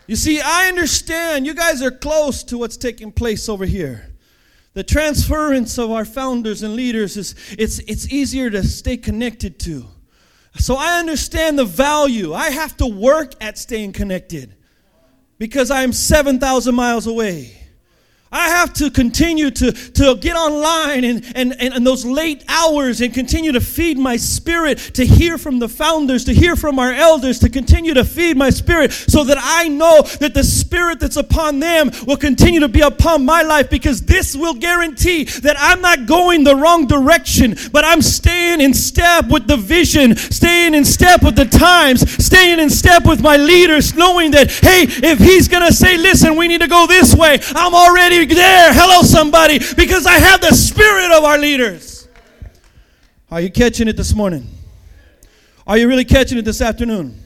You 0.06 0.14
see, 0.14 0.40
I 0.40 0.68
understand 0.68 1.44
you 1.44 1.54
guys 1.54 1.82
are 1.82 1.90
close 1.90 2.44
to 2.44 2.58
what's 2.58 2.76
taking 2.76 3.10
place 3.10 3.48
over 3.48 3.64
here. 3.64 4.11
The 4.74 4.82
transference 4.82 5.78
of 5.78 5.90
our 5.90 6.04
founders 6.04 6.62
and 6.62 6.74
leaders 6.74 7.16
is 7.16 7.34
it's, 7.58 7.78
it's 7.80 8.10
easier 8.10 8.48
to 8.50 8.62
stay 8.62 8.96
connected 8.96 9.58
to. 9.60 9.86
So 10.58 10.76
I 10.76 10.98
understand 10.98 11.58
the 11.58 11.64
value. 11.64 12.32
I 12.34 12.50
have 12.50 12.76
to 12.78 12.86
work 12.86 13.32
at 13.40 13.58
staying 13.58 13.92
connected 13.92 14.54
because 15.38 15.70
I'm 15.70 15.92
7,000 15.92 16.74
miles 16.74 17.06
away. 17.06 17.61
I 18.32 18.48
have 18.48 18.72
to 18.74 18.90
continue 18.90 19.50
to, 19.50 19.72
to 19.72 20.16
get 20.16 20.36
online 20.36 21.04
and, 21.04 21.24
and, 21.34 21.54
and, 21.60 21.74
and 21.74 21.86
those 21.86 22.06
late 22.06 22.42
hours 22.48 23.02
and 23.02 23.12
continue 23.12 23.52
to 23.52 23.60
feed 23.60 23.98
my 23.98 24.16
spirit, 24.16 24.78
to 24.94 25.04
hear 25.04 25.36
from 25.36 25.58
the 25.58 25.68
founders, 25.68 26.24
to 26.24 26.32
hear 26.32 26.56
from 26.56 26.78
our 26.78 26.92
elders, 26.92 27.38
to 27.40 27.50
continue 27.50 27.92
to 27.92 28.04
feed 28.04 28.38
my 28.38 28.48
spirit 28.48 28.92
so 28.92 29.22
that 29.24 29.36
I 29.38 29.68
know 29.68 30.00
that 30.20 30.32
the 30.32 30.42
spirit 30.42 30.98
that's 30.98 31.16
upon 31.16 31.60
them 31.60 31.90
will 32.06 32.16
continue 32.16 32.60
to 32.60 32.68
be 32.68 32.80
upon 32.80 33.24
my 33.26 33.42
life 33.42 33.68
because 33.68 34.00
this 34.00 34.34
will 34.34 34.54
guarantee 34.54 35.24
that 35.24 35.56
I'm 35.58 35.82
not 35.82 36.06
going 36.06 36.44
the 36.44 36.56
wrong 36.56 36.86
direction, 36.86 37.54
but 37.70 37.84
I'm 37.84 38.00
staying 38.00 38.62
in 38.62 38.72
step 38.72 39.28
with 39.28 39.46
the 39.46 39.58
vision, 39.58 40.16
staying 40.16 40.74
in 40.74 40.86
step 40.86 41.22
with 41.22 41.36
the 41.36 41.44
times, 41.44 42.10
staying 42.24 42.60
in 42.60 42.70
step 42.70 43.04
with 43.04 43.20
my 43.20 43.36
leaders, 43.36 43.94
knowing 43.94 44.30
that, 44.30 44.50
hey, 44.50 44.86
if 44.88 45.18
he's 45.18 45.48
going 45.48 45.66
to 45.66 45.72
say, 45.72 45.98
listen, 45.98 46.36
we 46.36 46.48
need 46.48 46.62
to 46.62 46.68
go 46.68 46.86
this 46.86 47.14
way, 47.14 47.38
I'm 47.54 47.74
already 47.74 48.21
there. 48.30 48.72
Hello, 48.72 49.02
somebody, 49.02 49.58
because 49.76 50.06
I 50.06 50.18
have 50.18 50.40
the 50.40 50.54
spirit 50.54 51.10
of 51.12 51.24
our 51.24 51.38
leaders. 51.38 52.08
Are 53.30 53.40
you 53.40 53.50
catching 53.50 53.88
it 53.88 53.96
this 53.96 54.14
morning? 54.14 54.46
Are 55.66 55.78
you 55.78 55.88
really 55.88 56.04
catching 56.04 56.38
it 56.38 56.44
this 56.44 56.60
afternoon? 56.60 57.18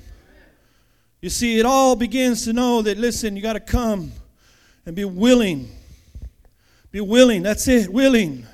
You 1.21 1.31
see, 1.31 1.59
it 1.59 1.67
all 1.67 1.97
begins 1.97 2.45
to 2.45 2.53
know 2.53 2.83
that, 2.83 2.99
listen, 2.99 3.35
you 3.35 3.43
got 3.43 3.55
to 3.55 3.61
come 3.61 4.13
and 4.85 4.95
be 4.95 5.05
willing. 5.05 5.69
Be 6.93 7.01
willing. 7.01 7.43
That's 7.43 7.67
it. 7.67 7.89
Willing. 7.89 8.47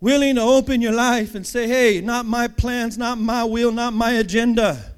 Willing 0.00 0.36
to 0.36 0.40
open 0.40 0.80
your 0.80 0.92
life 0.92 1.34
and 1.34 1.46
say, 1.46 1.66
hey, 1.66 2.00
not 2.00 2.26
my 2.26 2.48
plans, 2.48 2.96
not 2.96 3.18
my 3.18 3.44
will, 3.44 3.72
not 3.72 3.92
my 3.92 4.12
agenda. 4.12 4.92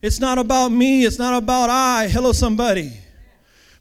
It's 0.00 0.20
not 0.20 0.38
about 0.38 0.70
me. 0.70 1.04
It's 1.04 1.18
not 1.18 1.40
about 1.40 1.70
I. 1.70 2.08
Hello, 2.08 2.32
somebody. 2.32 2.92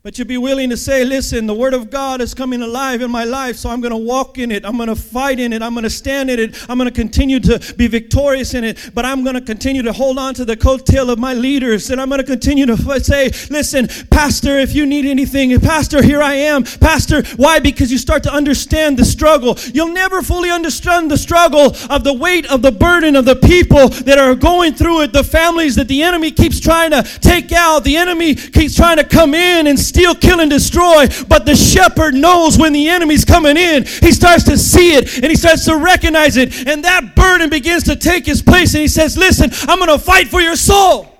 But 0.07 0.17
you 0.17 0.23
be 0.23 0.37
willing 0.37 0.69
to 0.69 0.77
say, 0.77 1.03
listen, 1.03 1.47
the 1.47 1.53
Word 1.53 1.73
of 1.73 1.89
God 1.89 2.21
is 2.21 2.33
coming 2.33 2.61
alive 2.61 3.01
in 3.01 3.11
my 3.11 3.25
life, 3.25 3.57
so 3.57 3.69
I'm 3.69 3.81
going 3.81 3.91
to 3.91 3.97
walk 3.97 4.37
in 4.37 4.51
it. 4.51 4.63
I'm 4.63 4.77
going 4.77 4.87
to 4.87 4.95
fight 4.95 5.37
in 5.37 5.51
it. 5.51 5.61
I'm 5.61 5.73
going 5.73 5.83
to 5.83 5.89
stand 5.89 6.31
in 6.31 6.39
it. 6.39 6.65
I'm 6.69 6.77
going 6.77 6.87
to 6.89 6.95
continue 6.95 7.41
to 7.41 7.75
be 7.75 7.87
victorious 7.87 8.53
in 8.53 8.63
it. 8.63 8.91
But 8.93 9.03
I'm 9.03 9.25
going 9.25 9.35
to 9.35 9.41
continue 9.41 9.81
to 9.81 9.91
hold 9.91 10.17
on 10.17 10.33
to 10.35 10.45
the 10.45 10.55
coattail 10.55 11.11
of 11.11 11.19
my 11.19 11.33
leaders. 11.33 11.89
And 11.89 11.99
I'm 11.99 12.07
going 12.07 12.21
to 12.21 12.25
continue 12.25 12.65
to 12.67 12.77
say, 13.01 13.31
listen, 13.49 13.89
Pastor, 14.09 14.57
if 14.57 14.73
you 14.73 14.85
need 14.85 15.05
anything, 15.05 15.59
Pastor, 15.59 16.01
here 16.01 16.21
I 16.21 16.35
am. 16.35 16.63
Pastor, 16.63 17.23
why? 17.35 17.59
Because 17.59 17.91
you 17.91 17.97
start 17.97 18.23
to 18.23 18.31
understand 18.31 18.95
the 18.95 19.03
struggle. 19.03 19.57
You'll 19.73 19.91
never 19.91 20.21
fully 20.21 20.49
understand 20.49 21.11
the 21.11 21.17
struggle 21.17 21.75
of 21.89 22.05
the 22.05 22.13
weight 22.13 22.49
of 22.49 22.61
the 22.61 22.71
burden 22.71 23.17
of 23.17 23.25
the 23.25 23.35
people 23.35 23.89
that 23.89 24.17
are 24.17 24.35
going 24.35 24.73
through 24.73 25.01
it, 25.01 25.11
the 25.11 25.25
families 25.25 25.75
that 25.75 25.89
the 25.89 26.01
enemy 26.01 26.31
keeps 26.31 26.61
trying 26.61 26.91
to 26.91 27.03
take 27.19 27.51
out. 27.51 27.83
The 27.83 27.97
enemy 27.97 28.35
keeps 28.35 28.73
trying 28.73 28.95
to 28.99 29.03
come 29.03 29.33
in 29.33 29.67
and 29.67 29.77
steal, 29.97 30.13
kill, 30.13 30.39
and 30.39 30.51
destroy. 30.51 31.07
But 31.27 31.45
the 31.45 31.55
shepherd 31.55 32.13
knows 32.13 32.57
when 32.57 32.71
the 32.71 32.87
enemy's 32.87 33.25
coming 33.25 33.57
in. 33.57 33.85
He 33.85 34.11
starts 34.11 34.43
to 34.43 34.57
see 34.57 34.93
it 34.93 35.15
and 35.15 35.25
he 35.25 35.35
starts 35.35 35.65
to 35.65 35.75
recognize 35.75 36.37
it. 36.37 36.67
And 36.67 36.83
that 36.83 37.15
burden 37.15 37.49
begins 37.49 37.83
to 37.85 37.95
take 37.95 38.25
his 38.25 38.43
place. 38.43 38.75
And 38.75 38.81
he 38.81 38.87
says, 38.87 39.17
Listen, 39.17 39.49
I'm 39.67 39.79
going 39.79 39.89
to 39.89 40.03
fight 40.03 40.27
for 40.27 40.39
your 40.39 40.55
soul. 40.55 41.11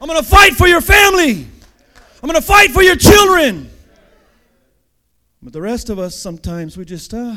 I'm 0.00 0.08
going 0.08 0.20
to 0.20 0.28
fight 0.28 0.54
for 0.54 0.66
your 0.66 0.80
family. 0.80 1.46
I'm 2.22 2.28
going 2.28 2.40
to 2.40 2.46
fight 2.46 2.70
for 2.70 2.82
your 2.82 2.96
children. 2.96 3.70
But 5.42 5.52
the 5.52 5.62
rest 5.62 5.90
of 5.90 5.98
us, 5.98 6.16
sometimes 6.16 6.76
we 6.76 6.84
just 6.84 7.14
uh, 7.14 7.36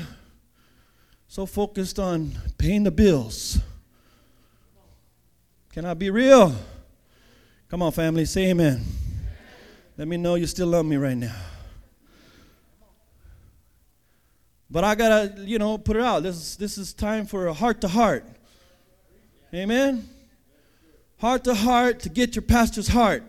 so 1.27 1.45
focused 1.45 1.99
on 1.99 2.31
paying 2.57 2.83
the 2.83 2.91
bills. 2.91 3.59
Can 5.71 5.85
I 5.85 5.93
be 5.93 6.09
real? 6.09 6.55
Come 7.69 7.81
on, 7.81 7.91
family, 7.91 8.25
say 8.25 8.49
amen. 8.49 8.83
Let 9.95 10.07
me 10.07 10.17
know 10.17 10.35
you 10.35 10.47
still 10.47 10.67
love 10.67 10.85
me 10.85 10.95
right 10.95 11.17
now. 11.17 11.35
But 14.71 14.83
I 14.83 14.95
gotta, 14.95 15.43
you 15.43 15.59
know, 15.59 15.77
put 15.77 15.97
it 15.97 16.01
out. 16.01 16.23
This 16.23 16.35
is, 16.35 16.57
this 16.57 16.77
is 16.79 16.93
time 16.93 17.27
for 17.27 17.45
a 17.45 17.53
heart 17.53 17.81
to 17.81 17.88
heart. 17.88 18.25
Amen. 19.53 20.09
Heart 21.19 21.43
to 21.43 21.53
heart 21.53 22.00
to 22.01 22.09
get 22.09 22.35
your 22.35 22.41
pastor's 22.41 22.88
heart. 22.88 23.23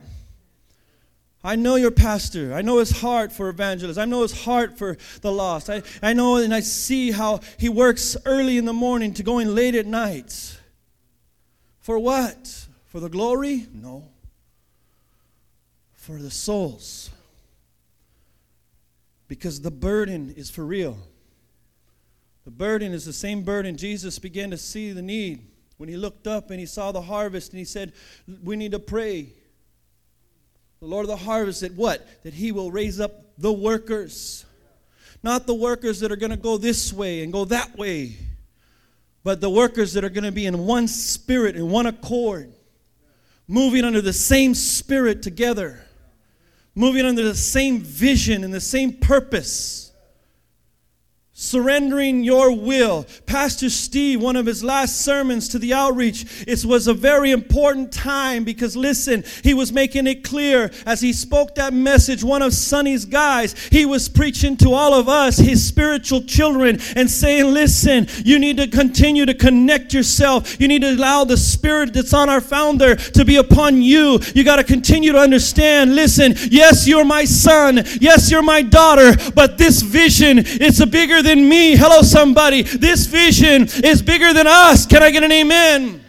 I 1.46 1.56
know 1.56 1.76
your 1.76 1.90
pastor. 1.90 2.54
I 2.54 2.62
know 2.62 2.78
his 2.78 2.90
heart 2.90 3.30
for 3.30 3.50
evangelists. 3.50 3.98
I 3.98 4.06
know 4.06 4.22
his 4.22 4.32
heart 4.32 4.78
for 4.78 4.96
the 5.20 5.30
lost. 5.30 5.68
I, 5.68 5.82
I 6.02 6.14
know 6.14 6.36
and 6.36 6.54
I 6.54 6.60
see 6.60 7.10
how 7.10 7.40
he 7.58 7.68
works 7.68 8.16
early 8.24 8.56
in 8.56 8.64
the 8.64 8.72
morning 8.72 9.12
to 9.14 9.22
going 9.22 9.54
late 9.54 9.74
at 9.74 9.84
night. 9.84 10.58
For 11.80 11.98
what? 11.98 12.66
For 12.86 13.00
the 13.00 13.10
glory? 13.10 13.66
No 13.70 14.13
for 16.04 16.18
the 16.18 16.30
souls. 16.30 17.08
Because 19.26 19.62
the 19.62 19.70
burden 19.70 20.34
is 20.36 20.50
for 20.50 20.64
real. 20.64 20.98
The 22.44 22.50
burden 22.50 22.92
is 22.92 23.06
the 23.06 23.12
same 23.12 23.42
burden 23.42 23.78
Jesus 23.78 24.18
began 24.18 24.50
to 24.50 24.58
see 24.58 24.92
the 24.92 25.00
need 25.00 25.46
when 25.78 25.88
he 25.88 25.96
looked 25.96 26.26
up 26.26 26.50
and 26.50 26.60
he 26.60 26.66
saw 26.66 26.92
the 26.92 27.00
harvest 27.00 27.52
and 27.52 27.58
he 27.58 27.64
said, 27.64 27.94
We 28.42 28.54
need 28.54 28.72
to 28.72 28.78
pray. 28.78 29.32
The 30.80 30.86
Lord 30.86 31.04
of 31.04 31.08
the 31.08 31.24
harvest 31.24 31.60
said, 31.60 31.74
What? 31.74 32.06
That 32.22 32.34
he 32.34 32.52
will 32.52 32.70
raise 32.70 33.00
up 33.00 33.38
the 33.38 33.52
workers. 33.52 34.44
Not 35.22 35.46
the 35.46 35.54
workers 35.54 36.00
that 36.00 36.12
are 36.12 36.16
going 36.16 36.32
to 36.32 36.36
go 36.36 36.58
this 36.58 36.92
way 36.92 37.22
and 37.22 37.32
go 37.32 37.46
that 37.46 37.78
way, 37.78 38.18
but 39.22 39.40
the 39.40 39.48
workers 39.48 39.94
that 39.94 40.04
are 40.04 40.10
going 40.10 40.24
to 40.24 40.32
be 40.32 40.44
in 40.44 40.66
one 40.66 40.86
spirit, 40.86 41.56
in 41.56 41.70
one 41.70 41.86
accord, 41.86 42.52
moving 43.48 43.84
under 43.84 44.02
the 44.02 44.12
same 44.12 44.54
spirit 44.54 45.22
together 45.22 45.80
moving 46.74 47.04
under 47.04 47.22
the 47.22 47.34
same 47.34 47.80
vision 47.80 48.44
and 48.44 48.52
the 48.52 48.60
same 48.60 48.92
purpose 48.92 49.83
surrendering 51.36 52.22
your 52.22 52.52
will. 52.52 53.04
Pastor 53.26 53.68
Steve, 53.68 54.22
one 54.22 54.36
of 54.36 54.46
his 54.46 54.62
last 54.62 55.00
sermons 55.00 55.48
to 55.48 55.58
the 55.58 55.74
outreach, 55.74 56.44
it 56.46 56.64
was 56.64 56.86
a 56.86 56.94
very 56.94 57.32
important 57.32 57.92
time 57.92 58.44
because 58.44 58.76
listen, 58.76 59.24
he 59.42 59.52
was 59.52 59.72
making 59.72 60.06
it 60.06 60.22
clear 60.22 60.70
as 60.86 61.00
he 61.00 61.12
spoke 61.12 61.56
that 61.56 61.72
message. 61.72 62.22
One 62.22 62.40
of 62.40 62.54
Sonny's 62.54 63.04
guys, 63.04 63.58
he 63.66 63.84
was 63.84 64.08
preaching 64.08 64.56
to 64.58 64.74
all 64.74 64.94
of 64.94 65.08
us, 65.08 65.36
his 65.36 65.66
spiritual 65.66 66.22
children, 66.22 66.78
and 66.94 67.10
saying, 67.10 67.52
Listen, 67.52 68.06
you 68.24 68.38
need 68.38 68.58
to 68.58 68.68
continue 68.68 69.26
to 69.26 69.34
connect 69.34 69.92
yourself. 69.92 70.60
You 70.60 70.68
need 70.68 70.82
to 70.82 70.90
allow 70.92 71.24
the 71.24 71.36
spirit 71.36 71.94
that's 71.94 72.14
on 72.14 72.30
our 72.30 72.40
founder 72.40 72.94
to 72.94 73.24
be 73.24 73.36
upon 73.36 73.82
you. 73.82 74.20
You 74.36 74.44
got 74.44 74.56
to 74.56 74.64
continue 74.64 75.10
to 75.10 75.18
understand. 75.18 75.96
Listen, 75.96 76.34
yes, 76.48 76.86
you're 76.86 77.04
my 77.04 77.24
son. 77.24 77.82
Yes, 78.00 78.30
you're 78.30 78.42
my 78.42 78.62
daughter, 78.62 79.14
but 79.34 79.58
this 79.58 79.82
vision, 79.82 80.38
it's 80.38 80.78
a 80.78 80.86
bigger 80.86 81.23
than 81.24 81.48
me. 81.48 81.74
Hello, 81.74 82.02
somebody. 82.02 82.62
This 82.62 83.06
vision 83.06 83.62
is 83.82 84.00
bigger 84.00 84.32
than 84.32 84.46
us. 84.46 84.86
Can 84.86 85.02
I 85.02 85.10
get 85.10 85.24
an 85.24 85.32
amen? 85.32 86.04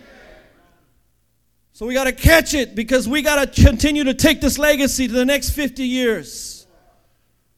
So 1.74 1.88
we 1.88 1.94
got 1.94 2.04
to 2.04 2.12
catch 2.12 2.54
it 2.54 2.76
because 2.76 3.08
we 3.08 3.22
got 3.22 3.54
to 3.54 3.64
continue 3.64 4.04
to 4.04 4.14
take 4.14 4.40
this 4.40 4.60
legacy 4.60 5.08
to 5.08 5.14
the 5.14 5.26
next 5.26 5.50
50 5.50 5.84
years 5.84 6.68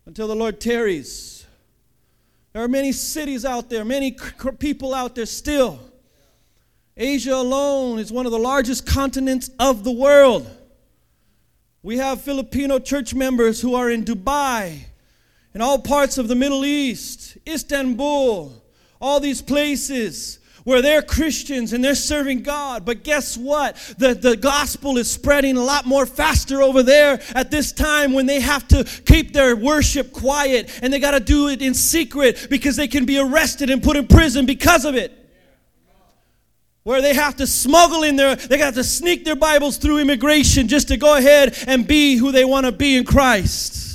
until 0.05 0.27
the 0.27 0.35
Lord 0.35 0.61
tarries. 0.61 1.45
There 2.53 2.63
are 2.63 2.67
many 2.67 2.91
cities 2.91 3.45
out 3.45 3.69
there, 3.69 3.85
many 3.85 4.17
people 4.57 4.95
out 4.95 5.13
there 5.13 5.27
still. 5.27 5.79
Asia 6.95 7.35
alone 7.35 7.99
is 7.99 8.11
one 8.11 8.25
of 8.25 8.31
the 8.31 8.39
largest 8.39 8.87
continents 8.87 9.51
of 9.59 9.83
the 9.83 9.91
world. 9.91 10.49
We 11.83 11.97
have 11.97 12.21
Filipino 12.21 12.79
church 12.79 13.13
members 13.13 13.61
who 13.61 13.75
are 13.75 13.89
in 13.91 14.03
Dubai, 14.03 14.79
in 15.57 15.61
all 15.63 15.79
parts 15.79 16.19
of 16.19 16.27
the 16.27 16.35
Middle 16.35 16.63
East, 16.65 17.35
Istanbul, 17.47 18.63
all 19.01 19.19
these 19.19 19.41
places. 19.41 20.37
where 20.65 20.83
they're 20.83 21.01
Christians 21.01 21.73
and 21.73 21.83
they're 21.83 21.95
serving 21.95 22.43
God. 22.43 22.85
But 22.85 23.03
guess 23.03 23.35
what? 23.37 23.75
The, 23.97 24.13
the 24.13 24.35
gospel 24.35 24.97
is 24.97 25.09
spreading 25.09 25.57
a 25.57 25.63
lot 25.63 25.87
more 25.87 26.05
faster 26.05 26.61
over 26.61 26.83
there 26.83 27.19
at 27.33 27.49
this 27.49 27.71
time 27.71 28.13
when 28.13 28.27
they 28.27 28.39
have 28.41 28.67
to 28.67 28.83
keep 28.83 29.33
their 29.33 29.55
worship 29.55 30.11
quiet 30.11 30.79
and 30.83 30.93
they 30.93 30.99
got 30.99 31.11
to 31.11 31.21
do 31.21 31.47
it 31.47 31.63
in 31.63 31.73
secret 31.73 32.47
because 32.51 32.75
they 32.75 32.87
can 32.87 33.05
be 33.05 33.17
arrested 33.17 33.71
and 33.71 33.81
put 33.81 33.97
in 33.97 34.05
prison 34.05 34.45
because 34.45 34.85
of 34.85 34.93
it. 34.93 35.11
Where 36.83 37.01
they 37.01 37.15
have 37.15 37.37
to 37.37 37.47
smuggle 37.47 38.03
in 38.03 38.15
their, 38.15 38.35
they 38.35 38.59
got 38.59 38.75
to 38.75 38.83
sneak 38.83 39.25
their 39.25 39.37
Bibles 39.37 39.77
through 39.77 39.99
immigration 39.99 40.67
just 40.67 40.89
to 40.89 40.97
go 40.97 41.15
ahead 41.17 41.57
and 41.65 41.87
be 41.87 42.15
who 42.17 42.31
they 42.31 42.45
want 42.45 42.67
to 42.67 42.71
be 42.71 42.95
in 42.97 43.05
Christ. 43.05 43.86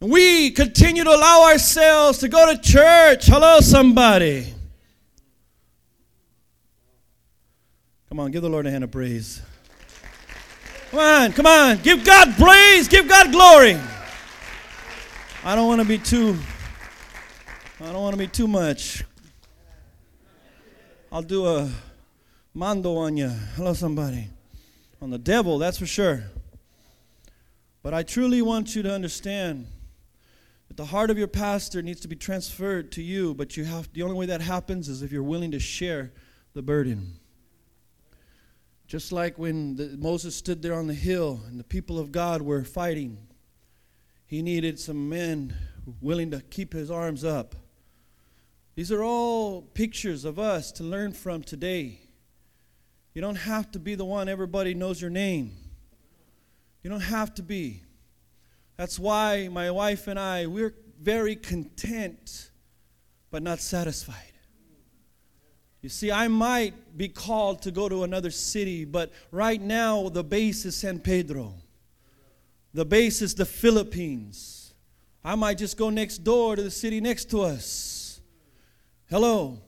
We 0.00 0.50
continue 0.50 1.02
to 1.04 1.10
allow 1.10 1.50
ourselves 1.50 2.18
to 2.18 2.28
go 2.28 2.54
to 2.54 2.60
church. 2.60 3.26
Hello, 3.26 3.60
somebody. 3.60 4.54
Come 8.08 8.20
on, 8.20 8.30
give 8.30 8.42
the 8.42 8.48
Lord 8.48 8.66
a 8.66 8.70
hand 8.70 8.84
of 8.84 8.90
praise. 8.90 9.42
Come 10.90 11.00
on, 11.00 11.32
come 11.32 11.46
on. 11.46 11.78
Give 11.78 12.04
God 12.04 12.34
praise, 12.36 12.88
give 12.88 13.08
God 13.08 13.32
glory. 13.32 13.78
I 15.44 15.54
don't 15.54 15.66
want 15.66 15.80
to 15.80 15.86
be 15.86 15.98
too 15.98 16.36
I 17.80 17.92
don't 17.92 18.02
want 18.02 18.14
to 18.14 18.18
be 18.18 18.26
too 18.26 18.48
much. 18.48 19.04
I'll 21.12 21.22
do 21.22 21.46
a 21.46 21.70
mando 22.52 22.96
on 22.96 23.16
you. 23.16 23.28
Hello 23.54 23.72
somebody. 23.72 24.28
On 25.00 25.10
the 25.10 25.18
devil, 25.18 25.58
that's 25.58 25.78
for 25.78 25.86
sure. 25.86 26.24
But 27.84 27.94
I 27.94 28.02
truly 28.02 28.42
want 28.42 28.74
you 28.74 28.82
to 28.82 28.92
understand 28.92 29.66
the 30.78 30.84
heart 30.84 31.10
of 31.10 31.18
your 31.18 31.26
pastor 31.26 31.82
needs 31.82 31.98
to 31.98 32.06
be 32.06 32.14
transferred 32.14 32.92
to 32.92 33.02
you, 33.02 33.34
but 33.34 33.56
you 33.56 33.64
have 33.64 33.92
the 33.94 34.02
only 34.02 34.14
way 34.14 34.26
that 34.26 34.40
happens 34.40 34.88
is 34.88 35.02
if 35.02 35.10
you're 35.10 35.24
willing 35.24 35.50
to 35.50 35.58
share 35.58 36.12
the 36.54 36.62
burden. 36.62 37.14
Just 38.86 39.10
like 39.10 39.36
when 39.40 39.74
the, 39.74 39.96
Moses 39.98 40.36
stood 40.36 40.62
there 40.62 40.74
on 40.74 40.86
the 40.86 40.94
hill 40.94 41.40
and 41.48 41.58
the 41.58 41.64
people 41.64 41.98
of 41.98 42.12
God 42.12 42.42
were 42.42 42.62
fighting, 42.62 43.18
he 44.24 44.40
needed 44.40 44.78
some 44.78 45.08
men 45.08 45.52
willing 46.00 46.30
to 46.30 46.40
keep 46.42 46.74
his 46.74 46.92
arms 46.92 47.24
up. 47.24 47.56
These 48.76 48.92
are 48.92 49.02
all 49.02 49.62
pictures 49.62 50.24
of 50.24 50.38
us 50.38 50.70
to 50.72 50.84
learn 50.84 51.12
from 51.12 51.42
today. 51.42 51.98
You 53.14 53.20
don't 53.20 53.34
have 53.34 53.68
to 53.72 53.80
be 53.80 53.96
the 53.96 54.04
one 54.04 54.28
everybody 54.28 54.74
knows 54.74 55.00
your 55.00 55.10
name. 55.10 55.56
You 56.84 56.90
don't 56.90 57.00
have 57.00 57.34
to 57.34 57.42
be. 57.42 57.82
That's 58.78 58.96
why 58.96 59.48
my 59.48 59.72
wife 59.72 60.06
and 60.06 60.18
I, 60.18 60.46
we're 60.46 60.72
very 61.02 61.34
content 61.34 62.52
but 63.28 63.42
not 63.42 63.58
satisfied. 63.58 64.14
You 65.82 65.88
see, 65.88 66.12
I 66.12 66.28
might 66.28 66.96
be 66.96 67.08
called 67.08 67.62
to 67.62 67.72
go 67.72 67.88
to 67.88 68.04
another 68.04 68.30
city, 68.30 68.84
but 68.84 69.12
right 69.32 69.60
now 69.60 70.08
the 70.08 70.22
base 70.22 70.64
is 70.64 70.76
San 70.76 71.00
Pedro. 71.00 71.54
The 72.72 72.84
base 72.84 73.20
is 73.20 73.34
the 73.34 73.44
Philippines. 73.44 74.74
I 75.24 75.34
might 75.34 75.58
just 75.58 75.76
go 75.76 75.90
next 75.90 76.18
door 76.18 76.54
to 76.54 76.62
the 76.62 76.70
city 76.70 77.00
next 77.00 77.30
to 77.30 77.42
us. 77.42 78.20
Hello. 79.10 79.58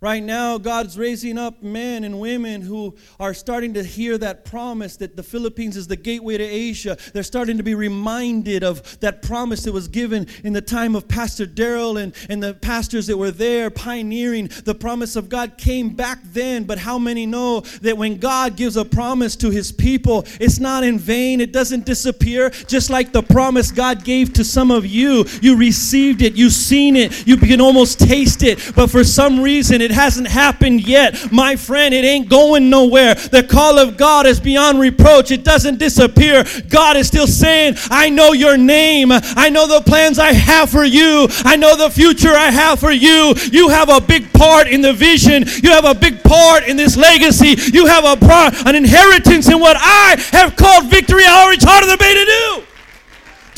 Right 0.00 0.22
now, 0.22 0.58
God's 0.58 0.96
raising 0.96 1.38
up 1.38 1.60
men 1.60 2.04
and 2.04 2.20
women 2.20 2.62
who 2.62 2.94
are 3.18 3.34
starting 3.34 3.74
to 3.74 3.82
hear 3.82 4.16
that 4.18 4.44
promise 4.44 4.96
that 4.98 5.16
the 5.16 5.24
Philippines 5.24 5.76
is 5.76 5.88
the 5.88 5.96
gateway 5.96 6.38
to 6.38 6.44
Asia. 6.44 6.96
They're 7.12 7.24
starting 7.24 7.56
to 7.56 7.64
be 7.64 7.74
reminded 7.74 8.62
of 8.62 9.00
that 9.00 9.22
promise 9.22 9.64
that 9.64 9.72
was 9.72 9.88
given 9.88 10.28
in 10.44 10.52
the 10.52 10.60
time 10.60 10.94
of 10.94 11.08
Pastor 11.08 11.46
Daryl 11.46 12.00
and, 12.00 12.14
and 12.28 12.40
the 12.40 12.54
pastors 12.54 13.08
that 13.08 13.16
were 13.16 13.32
there 13.32 13.70
pioneering. 13.70 14.50
The 14.64 14.74
promise 14.74 15.16
of 15.16 15.28
God 15.28 15.58
came 15.58 15.88
back 15.88 16.20
then, 16.26 16.62
but 16.62 16.78
how 16.78 16.96
many 17.00 17.26
know 17.26 17.62
that 17.82 17.98
when 17.98 18.18
God 18.18 18.54
gives 18.54 18.76
a 18.76 18.84
promise 18.84 19.34
to 19.34 19.50
his 19.50 19.72
people, 19.72 20.24
it's 20.38 20.60
not 20.60 20.84
in 20.84 21.00
vain, 21.00 21.40
it 21.40 21.52
doesn't 21.52 21.84
disappear, 21.84 22.50
just 22.50 22.88
like 22.88 23.10
the 23.10 23.22
promise 23.24 23.72
God 23.72 24.04
gave 24.04 24.32
to 24.34 24.44
some 24.44 24.70
of 24.70 24.86
you. 24.86 25.24
You 25.42 25.56
received 25.56 26.22
it, 26.22 26.34
you've 26.34 26.52
seen 26.52 26.94
it, 26.94 27.26
you 27.26 27.36
can 27.36 27.60
almost 27.60 27.98
taste 27.98 28.44
it, 28.44 28.60
but 28.76 28.92
for 28.92 29.02
some 29.02 29.40
reason, 29.40 29.87
hasn't 29.90 30.28
happened 30.28 30.86
yet. 30.86 31.32
My 31.32 31.56
friend, 31.56 31.94
it 31.94 32.04
ain't 32.04 32.28
going 32.28 32.70
nowhere. 32.70 33.14
The 33.14 33.42
call 33.42 33.78
of 33.78 33.96
God 33.96 34.26
is 34.26 34.40
beyond 34.40 34.80
reproach, 34.80 35.30
it 35.30 35.44
doesn't 35.44 35.78
disappear. 35.78 36.44
God 36.68 36.96
is 36.96 37.06
still 37.08 37.26
saying, 37.26 37.74
I 37.90 38.10
know 38.10 38.32
your 38.32 38.56
name. 38.56 39.10
I 39.12 39.48
know 39.50 39.66
the 39.66 39.82
plans 39.82 40.18
I 40.18 40.32
have 40.32 40.70
for 40.70 40.84
you. 40.84 41.26
I 41.44 41.56
know 41.56 41.76
the 41.76 41.90
future 41.90 42.32
I 42.32 42.50
have 42.50 42.80
for 42.80 42.92
you. 42.92 43.34
You 43.50 43.68
have 43.68 43.88
a 43.88 44.00
big 44.00 44.32
part 44.32 44.68
in 44.68 44.80
the 44.80 44.92
vision. 44.92 45.44
You 45.62 45.70
have 45.70 45.84
a 45.84 45.94
big 45.94 46.22
part 46.22 46.64
in 46.64 46.76
this 46.76 46.96
legacy. 46.96 47.56
You 47.72 47.86
have 47.86 48.04
a 48.04 48.16
part, 48.16 48.54
an 48.66 48.74
inheritance 48.74 49.48
in 49.48 49.60
what 49.60 49.76
I 49.78 50.16
have 50.32 50.56
called 50.56 50.90
victory 50.90 51.24
outreach 51.26 51.62
heart 51.62 51.84
of 51.84 51.90
the 51.90 51.96
bay 51.96 52.14
to 52.14 52.24
do. 52.24 52.67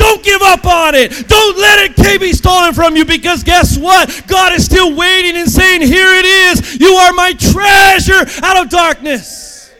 Don't 0.00 0.24
give 0.24 0.40
up 0.40 0.64
on 0.64 0.94
it. 0.94 1.28
Don't 1.28 1.58
let 1.58 1.90
it 1.90 2.20
be 2.20 2.32
stolen 2.32 2.72
from 2.72 2.96
you 2.96 3.04
because 3.04 3.44
guess 3.44 3.76
what? 3.76 4.22
God 4.26 4.54
is 4.54 4.64
still 4.64 4.96
waiting 4.96 5.36
and 5.36 5.46
saying, 5.46 5.82
Here 5.82 6.08
it 6.14 6.24
is. 6.24 6.80
You 6.80 6.94
are 6.94 7.12
my 7.12 7.34
treasure 7.34 8.24
out 8.42 8.64
of 8.64 8.70
darkness. 8.70 9.70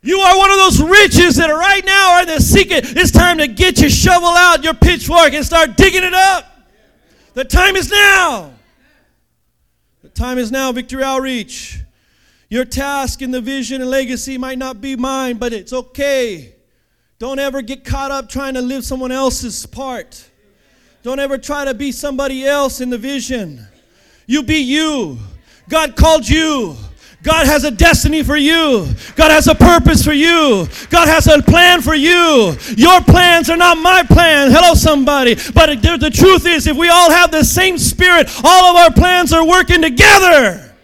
You 0.00 0.20
are 0.20 0.38
one 0.38 0.50
of 0.50 0.56
those 0.56 0.80
riches 0.80 1.36
that 1.36 1.48
right 1.50 1.84
now 1.84 2.12
are 2.14 2.24
the 2.24 2.40
secret. 2.40 2.96
It's 2.96 3.10
time 3.10 3.36
to 3.38 3.46
get 3.46 3.78
your 3.78 3.90
shovel 3.90 4.28
out, 4.28 4.64
your 4.64 4.72
pitchfork, 4.72 5.34
and 5.34 5.44
start 5.44 5.76
digging 5.76 6.04
it 6.04 6.14
up. 6.14 6.50
The 7.34 7.44
time 7.44 7.76
is 7.76 7.90
now. 7.90 8.54
The 10.02 10.08
time 10.08 10.38
is 10.38 10.50
now, 10.50 10.72
Victory 10.72 11.02
Outreach. 11.02 11.78
Your 12.48 12.64
task 12.64 13.20
in 13.20 13.32
the 13.32 13.42
vision 13.42 13.82
and 13.82 13.90
legacy 13.90 14.38
might 14.38 14.56
not 14.56 14.80
be 14.80 14.96
mine, 14.96 15.36
but 15.36 15.52
it's 15.52 15.74
okay. 15.74 16.55
Don't 17.18 17.38
ever 17.38 17.62
get 17.62 17.84
caught 17.84 18.10
up 18.10 18.28
trying 18.28 18.54
to 18.54 18.60
live 18.60 18.84
someone 18.84 19.12
else's 19.12 19.64
part. 19.64 20.28
Don't 21.02 21.18
ever 21.18 21.38
try 21.38 21.64
to 21.64 21.72
be 21.72 21.92
somebody 21.92 22.44
else 22.44 22.80
in 22.80 22.90
the 22.90 22.98
vision. 22.98 23.66
You 24.26 24.42
be 24.42 24.58
you. 24.58 25.18
God 25.68 25.96
called 25.96 26.28
you. 26.28 26.76
God 27.22 27.46
has 27.46 27.64
a 27.64 27.70
destiny 27.70 28.22
for 28.22 28.36
you. 28.36 28.86
God 29.16 29.30
has 29.30 29.48
a 29.48 29.54
purpose 29.54 30.04
for 30.04 30.12
you. 30.12 30.68
God 30.90 31.08
has 31.08 31.26
a 31.26 31.42
plan 31.42 31.80
for 31.80 31.94
you. 31.94 32.56
Your 32.76 33.00
plans 33.00 33.50
are 33.50 33.56
not 33.56 33.78
my 33.78 34.02
plans. 34.04 34.52
Hello, 34.52 34.74
somebody. 34.74 35.34
But 35.54 35.80
the 35.80 36.10
truth 36.12 36.46
is, 36.46 36.66
if 36.66 36.76
we 36.76 36.88
all 36.88 37.10
have 37.10 37.30
the 37.30 37.42
same 37.42 37.78
spirit, 37.78 38.30
all 38.44 38.76
of 38.76 38.76
our 38.76 38.92
plans 38.92 39.32
are 39.32 39.44
working 39.44 39.82
together 39.82 40.74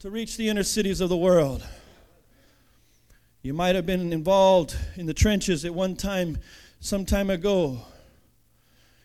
to 0.00 0.10
reach 0.10 0.36
the 0.36 0.48
inner 0.48 0.64
cities 0.64 1.00
of 1.00 1.08
the 1.08 1.16
world. 1.16 1.66
You 3.46 3.54
might 3.54 3.76
have 3.76 3.86
been 3.86 4.12
involved 4.12 4.76
in 4.96 5.06
the 5.06 5.14
trenches 5.14 5.64
at 5.64 5.72
one 5.72 5.94
time, 5.94 6.38
some 6.80 7.04
time 7.04 7.30
ago, 7.30 7.78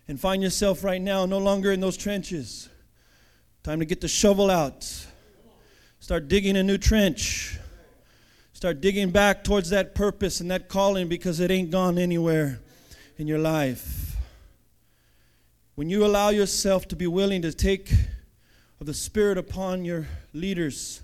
and 0.07 0.19
find 0.19 0.41
yourself 0.41 0.83
right 0.83 0.99
now 0.99 1.27
no 1.27 1.37
longer 1.37 1.71
in 1.71 1.79
those 1.79 1.95
trenches. 1.95 2.67
Time 3.61 3.77
to 3.77 3.85
get 3.85 4.01
the 4.01 4.07
shovel 4.07 4.49
out. 4.49 5.05
Start 5.99 6.27
digging 6.27 6.57
a 6.57 6.63
new 6.63 6.79
trench. 6.79 7.59
Start 8.53 8.81
digging 8.81 9.11
back 9.11 9.43
towards 9.43 9.69
that 9.69 9.93
purpose 9.93 10.39
and 10.39 10.49
that 10.49 10.67
calling 10.69 11.07
because 11.07 11.39
it 11.39 11.51
ain't 11.51 11.69
gone 11.69 11.99
anywhere 11.99 12.59
in 13.19 13.27
your 13.27 13.37
life. 13.37 14.15
When 15.75 15.87
you 15.87 16.03
allow 16.03 16.29
yourself 16.29 16.87
to 16.87 16.95
be 16.95 17.05
willing 17.05 17.43
to 17.43 17.53
take 17.53 17.91
of 18.79 18.87
the 18.87 18.95
Spirit 18.95 19.37
upon 19.37 19.85
your 19.85 20.07
leaders 20.33 21.03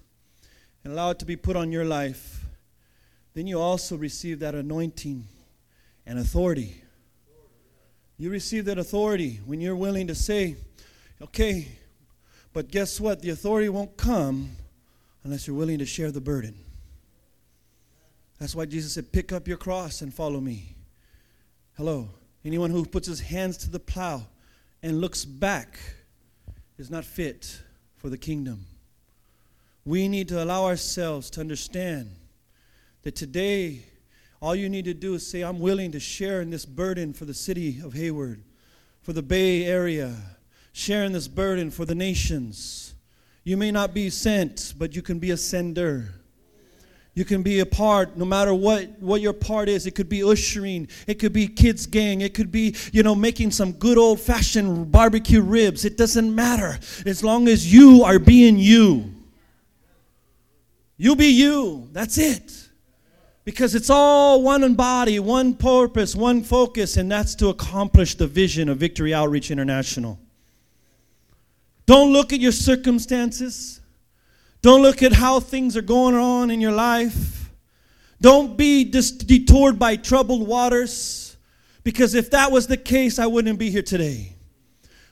and 0.84 0.92
allow 0.92 1.12
it 1.12 1.20
to 1.20 1.26
be 1.26 1.36
put 1.36 1.56
on 1.56 1.72
your 1.72 1.86
life, 1.86 2.37
then 3.38 3.46
you 3.46 3.62
also 3.62 3.96
receive 3.96 4.40
that 4.40 4.56
anointing 4.56 5.24
and 6.08 6.18
authority. 6.18 6.82
You 8.18 8.32
receive 8.32 8.66
that 8.66 8.80
authority 8.80 9.42
when 9.46 9.62
you're 9.62 9.76
willing 9.76 10.08
to 10.08 10.16
say, 10.16 10.56
okay, 11.22 11.68
but 12.52 12.72
guess 12.72 13.00
what? 13.00 13.22
The 13.22 13.30
authority 13.30 13.70
won't 13.70 13.96
come 13.96 14.50
unless 15.24 15.46
you're 15.46 15.56
willing 15.56 15.78
to 15.78 15.86
share 15.86 16.10
the 16.10 16.20
burden. 16.20 16.56
That's 18.40 18.56
why 18.56 18.66
Jesus 18.66 18.94
said, 18.94 19.12
pick 19.12 19.32
up 19.32 19.48
your 19.48 19.58
cross 19.58 20.02
and 20.02 20.12
follow 20.12 20.42
me. 20.42 20.74
Hello. 21.76 22.10
Anyone 22.44 22.72
who 22.72 22.88
puts 22.88 23.08
his 23.08 23.20
hands 23.20 23.56
to 23.58 23.70
the 23.70 23.80
plow 23.80 24.24
and 24.82 25.00
looks 25.00 25.26
back 25.26 25.78
is 26.80 26.90
not 26.90 27.06
fit 27.06 27.62
for 27.98 28.10
the 28.10 28.18
kingdom. 28.18 28.66
We 29.86 30.08
need 30.08 30.28
to 30.30 30.44
allow 30.44 30.66
ourselves 30.66 31.30
to 31.30 31.40
understand 31.40 32.10
that 33.04 33.16
today, 33.16 33.84
all 34.42 34.56
you 34.56 34.70
need 34.70 34.86
to 34.86 34.94
do 34.94 35.16
is 35.16 35.26
say, 35.26 35.42
I'm 35.42 35.60
willing 35.60 35.92
to 35.94 36.00
share 36.00 36.42
in 36.42 36.50
this 36.50 36.66
burden 36.66 37.14
for 37.14 37.26
the 37.26 37.34
city 37.34 37.80
of 37.84 37.94
Hayward, 37.94 38.44
for 39.02 39.14
the 39.14 39.24
Bay 39.24 39.66
Area, 39.66 40.16
sharing 40.74 41.12
this 41.12 41.28
burden 41.28 41.72
for 41.72 41.86
the 41.86 41.96
nations. 41.96 42.94
You 43.44 43.58
may 43.58 43.72
not 43.72 43.94
be 43.94 44.10
sent, 44.10 44.74
but 44.78 44.96
you 44.96 45.02
can 45.02 45.20
be 45.20 45.32
a 45.32 45.38
sender. 45.38 46.14
You 47.16 47.26
can 47.26 47.42
be 47.42 47.62
a 47.62 47.66
part, 47.66 48.16
no 48.16 48.26
matter 48.26 48.54
what, 48.54 48.90
what 49.00 49.22
your 49.22 49.34
part 49.34 49.70
is. 49.70 49.88
It 49.88 49.96
could 49.96 50.08
be 50.08 50.24
ushering, 50.24 50.88
it 51.08 51.16
could 51.16 51.34
be 51.34 51.48
kids' 51.48 51.88
gang, 51.88 52.22
it 52.22 52.36
could 52.36 52.52
be, 52.52 52.76
you 52.92 53.02
know, 53.02 53.16
making 53.16 53.50
some 53.50 53.72
good 53.72 53.98
old 53.98 54.20
fashioned 54.20 54.92
barbecue 54.92 55.42
ribs. 55.42 55.84
It 55.84 55.98
doesn't 55.98 56.36
matter 56.36 56.78
as 57.08 57.24
long 57.24 57.48
as 57.48 57.74
you 57.74 58.04
are 58.04 58.20
being 58.20 58.60
you. 58.60 59.16
You 60.98 61.16
be 61.16 61.28
you. 61.28 61.90
That's 61.92 62.20
it. 62.20 62.67
Because 63.48 63.76
it's 63.76 63.90
all 63.90 64.42
one 64.42 64.74
body, 64.74 65.20
one 65.20 65.54
purpose, 65.54 66.18
one 66.18 66.44
focus, 66.44 66.98
and 66.98 67.10
that's 67.10 67.34
to 67.36 67.48
accomplish 67.48 68.16
the 68.16 68.28
vision 68.28 68.68
of 68.68 68.78
Victory 68.78 69.14
Outreach 69.14 69.52
International. 69.52 70.20
Don't 71.86 72.12
look 72.12 72.34
at 72.34 72.42
your 72.42 72.52
circumstances. 72.52 73.80
Don't 74.62 74.82
look 74.82 75.02
at 75.02 75.14
how 75.14 75.40
things 75.40 75.78
are 75.78 75.82
going 75.82 76.14
on 76.14 76.52
in 76.52 76.60
your 76.60 76.74
life. 76.74 77.50
Don't 78.20 78.58
be 78.58 78.84
just 78.84 79.28
detoured 79.28 79.80
by 79.80 79.96
troubled 79.96 80.46
waters, 80.46 81.38
because 81.86 82.16
if 82.16 82.30
that 82.32 82.52
was 82.52 82.68
the 82.68 82.76
case, 82.76 83.18
I 83.18 83.28
wouldn't 83.28 83.58
be 83.58 83.70
here 83.70 83.82
today. 83.82 84.34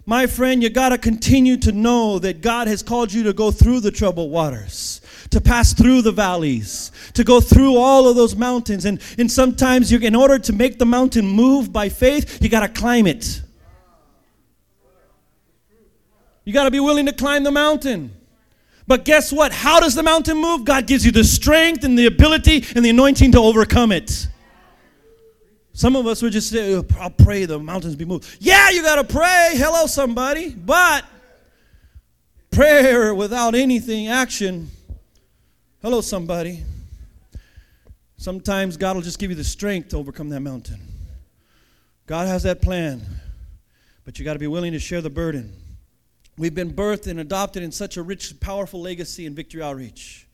My 0.06 0.28
friend, 0.28 0.62
you 0.62 0.70
got 0.70 0.90
to 0.90 0.98
continue 0.98 1.56
to 1.56 1.72
know 1.72 2.20
that 2.20 2.42
God 2.42 2.68
has 2.68 2.84
called 2.84 3.14
you 3.14 3.24
to 3.24 3.32
go 3.32 3.50
through 3.50 3.80
the 3.80 3.92
troubled 3.92 4.30
waters, 4.30 5.00
to 5.36 5.42
pass 5.42 5.74
through 5.74 6.02
the 6.02 6.14
valleys, 6.14 6.94
to 7.14 7.22
go 7.26 7.42
through 7.42 7.76
all 7.76 8.08
of 8.08 8.16
those 8.16 8.38
mountains. 8.38 8.86
And, 8.86 9.02
and 9.18 9.30
sometimes, 9.30 9.92
you, 9.92 10.00
in 10.00 10.16
order 10.16 10.40
to 10.40 10.54
make 10.54 10.80
the 10.80 10.86
mountain 10.86 11.28
move 11.28 11.74
by 11.74 11.90
faith, 11.90 12.42
you 12.42 12.48
got 12.48 12.62
to 12.62 12.70
climb 12.70 13.06
it. 13.06 13.42
You 16.46 16.54
got 16.54 16.64
to 16.64 16.72
be 16.72 16.80
willing 16.80 17.06
to 17.08 17.12
climb 17.12 17.44
the 17.44 17.52
mountain. 17.52 18.16
But 18.88 19.04
guess 19.04 19.34
what? 19.34 19.52
How 19.52 19.82
does 19.82 19.94
the 19.94 20.04
mountain 20.04 20.38
move? 20.38 20.64
God 20.64 20.88
gives 20.88 21.06
you 21.06 21.12
the 21.12 21.26
strength 21.26 21.84
and 21.84 22.00
the 22.00 22.06
ability 22.06 22.64
and 22.74 22.86
the 22.86 22.92
anointing 22.92 23.34
to 23.34 23.40
overcome 23.40 23.92
it. 23.92 24.28
Some 25.74 25.98
of 25.98 26.08
us 26.08 26.22
would 26.22 26.32
just 26.32 26.50
say, 26.50 26.76
oh, 26.76 26.86
I'll 26.98 27.10
pray 27.10 27.44
the 27.44 27.60
mountains 27.60 27.98
be 27.98 28.06
moved. 28.06 28.38
Yeah, 28.40 28.70
you 28.70 28.84
got 28.84 28.96
to 28.96 29.04
pray. 29.04 29.52
Hello, 29.56 29.86
somebody. 29.88 30.52
But 30.52 31.04
prayer 32.52 33.14
without 33.14 33.54
anything, 33.54 34.08
action. 34.08 34.70
Hello, 35.82 36.02
somebody. 36.02 36.64
Sometimes 38.18 38.78
God 38.78 38.96
will 38.96 39.04
just 39.04 39.20
give 39.20 39.30
you 39.30 39.36
the 39.36 39.44
strength 39.44 39.90
to 39.90 39.98
overcome 39.98 40.30
that 40.30 40.40
mountain. 40.40 40.80
God 42.08 42.28
has 42.28 42.44
that 42.44 42.62
plan, 42.62 43.02
but 44.04 44.18
you 44.18 44.26
got 44.26 44.34
to 44.34 44.40
be 44.40 44.48
willing 44.48 44.72
to 44.72 44.80
share 44.80 45.02
the 45.02 45.10
burden. 45.10 45.54
We've 46.38 46.56
been 46.56 46.74
birthed 46.74 47.08
and 47.08 47.20
adopted 47.20 47.62
in 47.62 47.72
such 47.72 47.98
a 47.98 48.04
rich, 48.04 48.40
powerful 48.40 48.82
legacy 48.82 49.26
in 49.26 49.36
Victory 49.36 49.62
Outreach. 49.62 50.25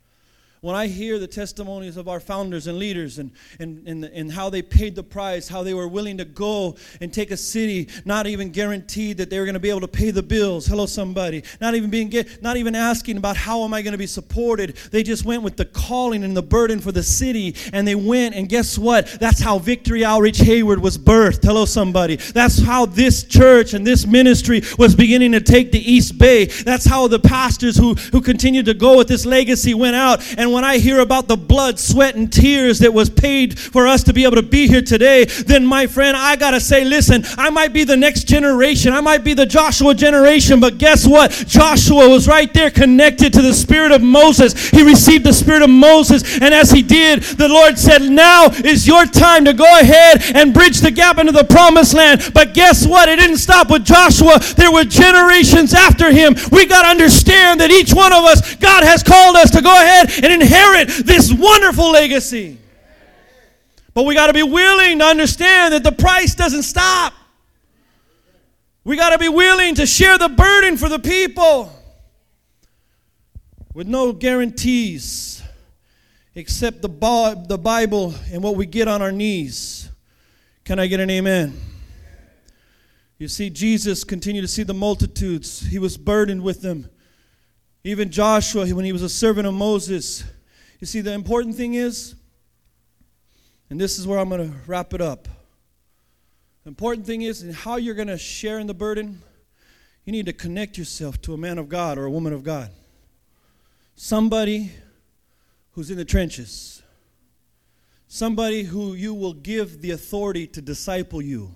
When 0.63 0.76
I 0.76 0.86
hear 0.86 1.17
the 1.17 1.26
testimonies 1.26 1.97
of 1.97 2.08
our 2.08 2.19
founders 2.19 2.67
and 2.67 2.78
leaders 2.78 3.17
and, 3.17 3.32
and, 3.60 3.82
and, 3.88 4.06
and 4.06 4.32
how 4.32 4.52
they 4.52 4.62
paid 4.62 4.93
the 4.93 5.02
price, 5.02 5.47
how 5.47 5.63
they 5.63 5.74
were 5.74 5.88
willing 5.88 6.19
to 6.19 6.26
go 6.26 6.76
and 7.02 7.12
take 7.12 7.32
a 7.32 7.38
city, 7.38 7.89
not 8.06 8.28
even 8.28 8.52
guaranteed 8.52 9.17
that 9.17 9.32
they 9.32 9.39
were 9.39 9.45
going 9.45 9.56
to 9.56 9.60
be 9.60 9.71
able 9.71 9.82
to 9.82 9.88
pay 9.88 10.12
the 10.12 10.21
bills. 10.21 10.67
Hello, 10.67 10.86
somebody. 10.86 11.43
Not 11.60 11.74
even 11.74 11.89
being 11.89 12.13
not 12.43 12.58
even 12.58 12.76
asking 12.76 13.17
about 13.17 13.38
how 13.38 13.63
am 13.63 13.74
I 13.74 13.82
going 13.82 13.93
to 13.93 13.97
be 13.97 14.06
supported. 14.06 14.76
They 14.91 15.02
just 15.02 15.26
went 15.26 15.41
with 15.41 15.58
the 15.58 15.65
calling 15.65 16.24
and 16.24 16.38
the 16.38 16.43
burden 16.43 16.80
for 16.80 16.91
the 16.91 17.02
city, 17.02 17.56
and 17.74 17.88
they 17.88 17.95
went. 17.95 18.36
And 18.36 18.47
guess 18.47 18.78
what? 18.78 19.08
That's 19.19 19.39
how 19.39 19.58
Victory 19.58 20.06
Outreach 20.06 20.38
Hayward 20.38 20.80
was 20.80 20.95
birthed. 20.95 21.43
Hello, 21.43 21.65
somebody. 21.65 22.17
That's 22.17 22.62
how 22.62 22.86
this 22.86 23.24
church 23.24 23.74
and 23.74 23.88
this 23.88 24.06
ministry 24.06 24.62
was 24.78 24.93
beginning 24.93 25.32
to 25.32 25.41
take 25.41 25.71
the 25.71 25.91
East 25.91 26.19
Bay. 26.19 26.45
That's 26.45 26.86
how 26.86 27.08
the 27.08 27.17
pastors 27.17 27.76
who 27.78 27.95
who 27.95 28.21
continued 28.21 28.65
to 28.67 28.76
go 28.76 28.95
with 29.00 29.08
this 29.08 29.26
legacy 29.26 29.74
went 29.74 29.95
out 29.95 30.24
and 30.38 30.51
when 30.52 30.64
I 30.64 30.78
hear 30.78 31.00
about 31.00 31.28
the 31.28 31.38
blood, 31.38 31.80
sweat, 31.80 32.16
and 32.16 32.32
tears 32.32 32.80
that 32.80 32.94
was 32.94 33.10
paid 33.10 33.58
for 33.58 33.88
us 33.88 34.04
to 34.04 34.14
be 34.14 34.24
able 34.24 34.36
to 34.36 34.42
be 34.42 34.68
here 34.68 34.82
today, 34.82 35.26
then 35.26 35.66
my 35.66 35.88
friend, 35.88 36.16
I 36.18 36.36
got 36.36 36.52
to 36.52 36.60
say, 36.60 36.84
listen, 36.84 37.24
I 37.38 37.50
might 37.50 37.74
be 37.74 37.84
the 37.84 37.98
next 37.98 38.26
generation. 38.26 38.94
I 38.94 39.02
might 39.02 39.24
be 39.24 39.34
the 39.34 39.46
Joshua 39.46 39.94
generation, 39.94 40.60
but 40.60 40.78
guess 40.78 41.08
what? 41.08 41.32
Joshua 41.48 42.10
was 42.10 42.28
right 42.28 42.54
there 42.54 42.72
connected 42.72 43.34
to 43.34 43.42
the 43.42 43.54
spirit 43.54 43.92
of 43.92 44.02
Moses. 44.02 44.70
He 44.70 44.84
received 44.84 45.26
the 45.26 45.34
spirit 45.34 45.62
of 45.62 45.70
Moses, 45.70 46.40
and 46.42 46.54
as 46.54 46.72
he 46.72 46.82
did, 46.82 47.24
the 47.24 47.48
Lord 47.48 47.78
said, 47.78 48.02
Now 48.02 48.48
is 48.48 48.88
your 48.88 49.06
time 49.06 49.46
to 49.46 49.54
go 49.54 49.80
ahead 49.80 50.36
and 50.36 50.54
bridge 50.54 50.82
the 50.82 50.92
gap 50.92 51.18
into 51.18 51.32
the 51.32 51.44
promised 51.44 51.94
land. 51.94 52.32
But 52.34 52.54
guess 52.54 52.86
what? 52.86 53.10
It 53.10 53.18
didn't 53.18 53.38
stop 53.38 53.70
with 53.70 53.86
Joshua, 53.86 54.40
there 54.58 54.72
were 54.72 54.84
generations 54.84 55.74
after 55.74 56.12
him. 56.12 56.36
We 56.52 56.66
got 56.66 56.84
to 56.84 56.90
understand 56.90 57.60
that 57.62 57.72
each 57.72 57.94
one 57.94 58.14
of 58.14 58.24
us, 58.26 58.56
God 58.56 58.84
has 58.84 59.04
called 59.04 59.36
us 59.36 59.52
to 59.52 59.62
go 59.62 59.72
ahead 59.72 60.10
and 60.24 60.40
inherit 60.41 60.89
this 61.06 61.32
wonderful 61.32 61.91
legacy. 61.91 62.58
But 63.93 64.04
we 64.06 64.15
got 64.15 64.27
to 64.27 64.34
be 64.34 64.43
willing 64.43 64.99
to 64.99 65.06
understand 65.06 65.73
that 65.73 65.84
the 65.84 65.91
price 65.91 66.36
doesn't 66.36 66.63
stop. 66.63 67.13
We 68.84 68.95
got 68.95 69.12
to 69.12 69.17
be 69.17 69.30
willing 69.30 69.75
to 69.75 69.86
share 69.86 70.17
the 70.17 70.30
burden 70.30 70.77
for 70.77 70.89
the 70.89 70.99
people 70.99 71.71
with 73.73 73.88
no 73.88 74.12
guarantees 74.12 75.43
except 76.36 76.82
the, 76.82 77.45
the 77.47 77.58
Bible 77.58 78.13
and 78.32 78.41
what 78.41 78.56
we 78.56 78.65
get 78.65 78.88
on 78.88 79.01
our 79.01 79.12
knees. 79.12 79.89
Can 80.63 80.80
I 80.80 80.88
get 80.88 80.99
an 80.99 81.10
amen? 81.10 81.60
You 83.17 83.27
see, 83.27 83.49
Jesus 83.49 84.04
continued 84.04 84.41
to 84.41 84.47
see 84.47 84.63
the 84.63 84.73
multitudes, 84.73 85.62
he 85.62 85.77
was 85.77 85.97
burdened 85.97 86.41
with 86.41 86.62
them. 86.62 86.89
Even 87.84 88.12
Joshua, 88.12 88.67
when 88.67 88.86
he 88.86 88.91
was 88.91 89.02
a 89.02 89.10
servant 89.10 89.48
of 89.48 89.54
Moses, 89.54 90.24
you 90.80 90.88
see, 90.88 91.02
the 91.02 91.13
important 91.13 91.56
thing 91.56 91.74
is, 91.74 92.15
and 93.70 93.80
this 93.80 93.98
is 93.98 94.06
where 94.06 94.20
I'm 94.20 94.30
going 94.30 94.52
to 94.52 94.58
wrap 94.67 94.94
it 94.94 95.02
up. 95.02 95.28
The 96.63 96.70
important 96.70 97.08
thing 97.08 97.24
is, 97.24 97.41
in 97.41 97.54
how 97.54 97.78
you're 97.78 97.96
going 97.96 98.08
to 98.08 98.17
share 98.17 98.60
in 98.60 98.67
the 98.67 98.74
burden, 98.74 99.22
you 100.06 100.12
need 100.12 100.28
to 100.28 100.34
connect 100.34 100.78
yourself 100.78 101.22
to 101.22 101.34
a 101.34 101.38
man 101.38 101.58
of 101.58 101.70
God 101.70 101.98
or 101.98 102.06
a 102.06 102.12
woman 102.12 102.34
of 102.34 102.44
God. 102.44 102.72
Somebody 103.96 104.72
who's 105.72 105.89
in 105.89 105.98
the 105.98 106.06
trenches. 106.06 106.84
Somebody 108.08 108.63
who 108.63 108.94
you 108.94 109.13
will 109.13 109.34
give 109.34 109.82
the 109.82 109.91
authority 109.91 110.46
to 110.48 110.62
disciple 110.62 111.22
you. 111.22 111.56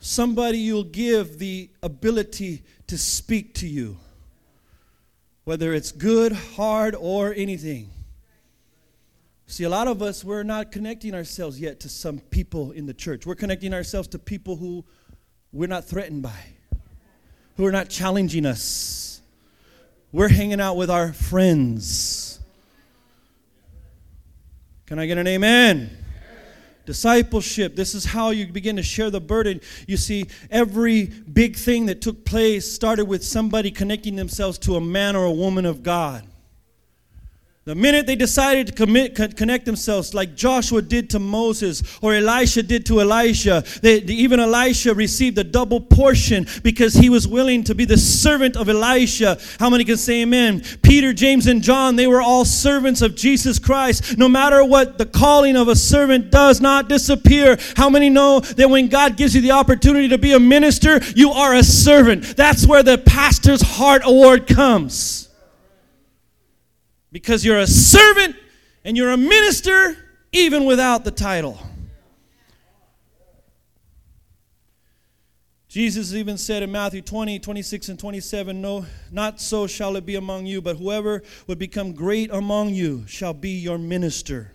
Somebody 0.00 0.58
you'll 0.58 0.84
give 0.84 1.38
the 1.38 1.70
ability 1.82 2.62
to 2.86 2.96
speak 2.96 3.54
to 3.54 3.68
you 3.68 3.98
whether 5.48 5.72
it's 5.72 5.92
good, 5.92 6.30
hard, 6.30 6.94
or 6.94 7.32
anything. 7.32 7.88
See, 9.46 9.64
a 9.64 9.70
lot 9.70 9.88
of 9.88 10.02
us, 10.02 10.22
we're 10.22 10.42
not 10.42 10.70
connecting 10.70 11.14
ourselves 11.14 11.58
yet 11.58 11.80
to 11.80 11.88
some 11.88 12.18
people 12.18 12.72
in 12.72 12.84
the 12.84 12.92
church. 12.92 13.24
We're 13.24 13.34
connecting 13.34 13.72
ourselves 13.72 14.08
to 14.08 14.18
people 14.18 14.56
who 14.56 14.84
we're 15.50 15.66
not 15.66 15.86
threatened 15.86 16.20
by, 16.20 16.38
who 17.56 17.64
are 17.64 17.72
not 17.72 17.88
challenging 17.88 18.44
us. 18.44 19.22
We're 20.12 20.28
hanging 20.28 20.60
out 20.60 20.76
with 20.76 20.90
our 20.90 21.14
friends. 21.14 22.40
Can 24.84 24.98
I 24.98 25.06
get 25.06 25.16
an 25.16 25.26
amen? 25.26 25.97
Discipleship, 26.88 27.76
this 27.76 27.94
is 27.94 28.06
how 28.06 28.30
you 28.30 28.46
begin 28.46 28.76
to 28.76 28.82
share 28.82 29.10
the 29.10 29.20
burden. 29.20 29.60
You 29.86 29.98
see, 29.98 30.24
every 30.50 31.04
big 31.04 31.54
thing 31.54 31.84
that 31.84 32.00
took 32.00 32.24
place 32.24 32.66
started 32.72 33.04
with 33.04 33.22
somebody 33.22 33.70
connecting 33.70 34.16
themselves 34.16 34.56
to 34.60 34.76
a 34.76 34.80
man 34.80 35.14
or 35.14 35.26
a 35.26 35.30
woman 35.30 35.66
of 35.66 35.82
God. 35.82 36.26
The 37.68 37.74
minute 37.74 38.06
they 38.06 38.16
decided 38.16 38.68
to 38.68 38.72
commit, 38.72 39.14
connect 39.36 39.66
themselves, 39.66 40.14
like 40.14 40.34
Joshua 40.34 40.80
did 40.80 41.10
to 41.10 41.18
Moses 41.18 41.82
or 42.00 42.14
Elisha 42.14 42.62
did 42.62 42.86
to 42.86 43.00
Elijah, 43.00 43.62
they, 43.82 43.96
even 43.96 44.40
Elisha 44.40 44.94
received 44.94 45.36
a 45.36 45.44
double 45.44 45.78
portion 45.78 46.46
because 46.62 46.94
he 46.94 47.10
was 47.10 47.28
willing 47.28 47.62
to 47.64 47.74
be 47.74 47.84
the 47.84 47.98
servant 47.98 48.56
of 48.56 48.70
Elijah. 48.70 49.38
How 49.60 49.68
many 49.68 49.84
can 49.84 49.98
say 49.98 50.22
amen? 50.22 50.62
Peter, 50.80 51.12
James, 51.12 51.46
and 51.46 51.62
John, 51.62 51.96
they 51.96 52.06
were 52.06 52.22
all 52.22 52.46
servants 52.46 53.02
of 53.02 53.14
Jesus 53.14 53.58
Christ. 53.58 54.16
No 54.16 54.30
matter 54.30 54.64
what 54.64 54.96
the 54.96 55.04
calling 55.04 55.54
of 55.54 55.68
a 55.68 55.76
servant 55.76 56.30
does 56.30 56.62
not 56.62 56.88
disappear. 56.88 57.58
How 57.76 57.90
many 57.90 58.08
know 58.08 58.40
that 58.40 58.70
when 58.70 58.88
God 58.88 59.18
gives 59.18 59.34
you 59.34 59.42
the 59.42 59.50
opportunity 59.50 60.08
to 60.08 60.16
be 60.16 60.32
a 60.32 60.40
minister, 60.40 61.00
you 61.14 61.32
are 61.32 61.54
a 61.54 61.62
servant? 61.62 62.34
That's 62.34 62.66
where 62.66 62.82
the 62.82 62.96
pastor's 62.96 63.60
heart 63.60 64.00
award 64.06 64.46
comes 64.46 65.27
because 67.12 67.44
you're 67.44 67.58
a 67.58 67.66
servant 67.66 68.36
and 68.84 68.96
you're 68.96 69.10
a 69.10 69.16
minister 69.16 69.96
even 70.32 70.64
without 70.64 71.04
the 71.04 71.10
title. 71.10 71.58
Jesus 75.68 76.14
even 76.14 76.38
said 76.38 76.62
in 76.62 76.72
Matthew 76.72 77.02
20, 77.02 77.38
26, 77.38 77.90
and 77.90 77.98
27, 77.98 78.60
No, 78.60 78.86
not 79.12 79.38
so 79.38 79.66
shall 79.66 79.96
it 79.96 80.06
be 80.06 80.16
among 80.16 80.46
you, 80.46 80.62
but 80.62 80.76
whoever 80.76 81.22
would 81.46 81.58
become 81.58 81.92
great 81.92 82.30
among 82.32 82.70
you 82.70 83.06
shall 83.06 83.34
be 83.34 83.50
your 83.50 83.76
minister. 83.76 84.52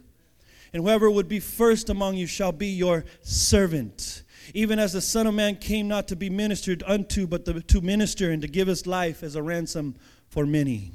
And 0.74 0.82
whoever 0.82 1.12
would 1.12 1.28
be 1.28 1.39
first 1.39 1.89
among 1.89 2.16
you 2.16 2.26
shall 2.26 2.52
be 2.52 2.68
your 2.68 3.06
servant. 3.22 4.24
Even 4.56 4.80
as 4.80 4.94
the 4.94 5.02
Son 5.02 5.28
of 5.28 5.36
Man 5.36 5.56
came 5.56 5.88
not 5.88 6.08
to 6.08 6.16
be 6.16 6.32
ministered 6.32 6.84
unto, 6.88 7.28
but 7.28 7.46
to 7.68 7.82
minister 7.82 8.32
and 8.32 8.42
to 8.42 8.48
give 8.48 8.68
his 8.68 8.88
life 8.88 9.22
as 9.22 9.36
a 9.36 9.44
ransom 9.44 9.96
for 10.30 10.48
many. 10.48 10.92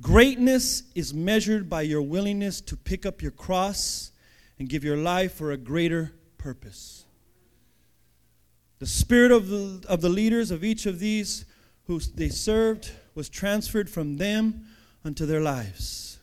Greatness 0.00 0.84
is 0.94 1.12
measured 1.12 1.68
by 1.68 1.82
your 1.82 2.02
willingness 2.02 2.60
to 2.62 2.76
pick 2.76 3.04
up 3.04 3.20
your 3.20 3.32
cross 3.32 4.12
and 4.58 4.68
give 4.68 4.84
your 4.84 4.96
life 4.96 5.34
for 5.34 5.52
a 5.52 5.56
greater 5.56 6.12
purpose. 6.38 7.04
The 8.78 8.86
spirit 8.86 9.30
of 9.30 9.48
the, 9.48 9.84
of 9.88 10.00
the 10.00 10.08
leaders 10.08 10.50
of 10.50 10.64
each 10.64 10.86
of 10.86 11.00
these 11.00 11.44
who 11.84 11.98
they 11.98 12.28
served 12.28 12.92
was 13.14 13.28
transferred 13.28 13.90
from 13.90 14.16
them 14.16 14.66
unto 15.04 15.26
their 15.26 15.40
lives. 15.40 16.18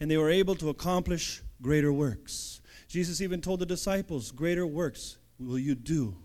And 0.00 0.10
they 0.10 0.18
were 0.18 0.30
able 0.30 0.54
to 0.56 0.68
accomplish 0.68 1.42
greater 1.62 1.92
works. 1.92 2.60
Jesus 2.88 3.20
even 3.20 3.40
told 3.40 3.60
the 3.60 3.66
disciples, 3.66 4.30
Greater 4.30 4.66
works 4.66 5.18
will 5.38 5.58
you 5.58 5.74
do 5.74 6.16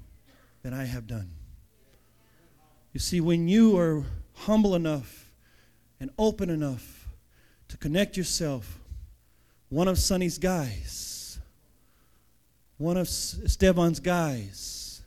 than 0.63 0.73
I 0.73 0.85
have 0.85 1.07
done. 1.07 1.31
You 2.93 2.99
see, 2.99 3.21
when 3.21 3.47
you 3.47 3.77
are 3.77 4.03
humble 4.33 4.75
enough 4.75 5.22
and 6.03 6.11
open 6.19 6.49
enough 6.49 7.07
to 7.69 7.77
connect 7.77 8.17
yourself, 8.17 8.77
one 9.69 9.87
of 9.87 9.97
Sonny's 9.97 10.37
guys, 10.37 11.39
one 12.77 12.97
of 12.97 13.07
Esteban's 13.07 14.01
guys, 14.01 15.01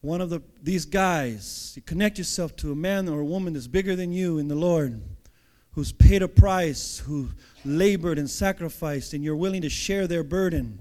one 0.00 0.20
of 0.20 0.30
the, 0.30 0.40
these 0.62 0.84
guys, 0.84 1.72
you 1.74 1.82
connect 1.82 2.18
yourself 2.18 2.54
to 2.54 2.70
a 2.70 2.76
man 2.76 3.08
or 3.08 3.18
a 3.18 3.24
woman 3.24 3.52
that's 3.52 3.66
bigger 3.66 3.96
than 3.96 4.12
you 4.12 4.38
in 4.38 4.46
the 4.46 4.54
Lord, 4.54 5.02
who's 5.72 5.90
paid 5.90 6.22
a 6.22 6.28
price, 6.28 7.00
who 7.00 7.30
labored 7.64 8.16
and 8.16 8.30
sacrificed, 8.30 9.12
and 9.12 9.24
you're 9.24 9.34
willing 9.34 9.62
to 9.62 9.68
share 9.68 10.06
their 10.06 10.22
burden, 10.22 10.78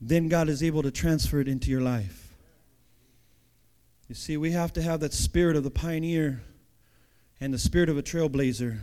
then 0.00 0.30
God 0.30 0.48
is 0.48 0.62
able 0.62 0.82
to 0.84 0.90
transfer 0.90 1.38
it 1.38 1.48
into 1.48 1.70
your 1.70 1.82
life. 1.82 2.34
You 4.08 4.14
see, 4.14 4.38
we 4.38 4.52
have 4.52 4.72
to 4.72 4.80
have 4.80 5.00
that 5.00 5.12
spirit 5.12 5.54
of 5.54 5.64
the 5.64 5.70
pioneer 5.70 6.40
and 7.40 7.52
the 7.52 7.58
spirit 7.58 7.88
of 7.88 7.98
a 7.98 8.02
trailblazer. 8.02 8.78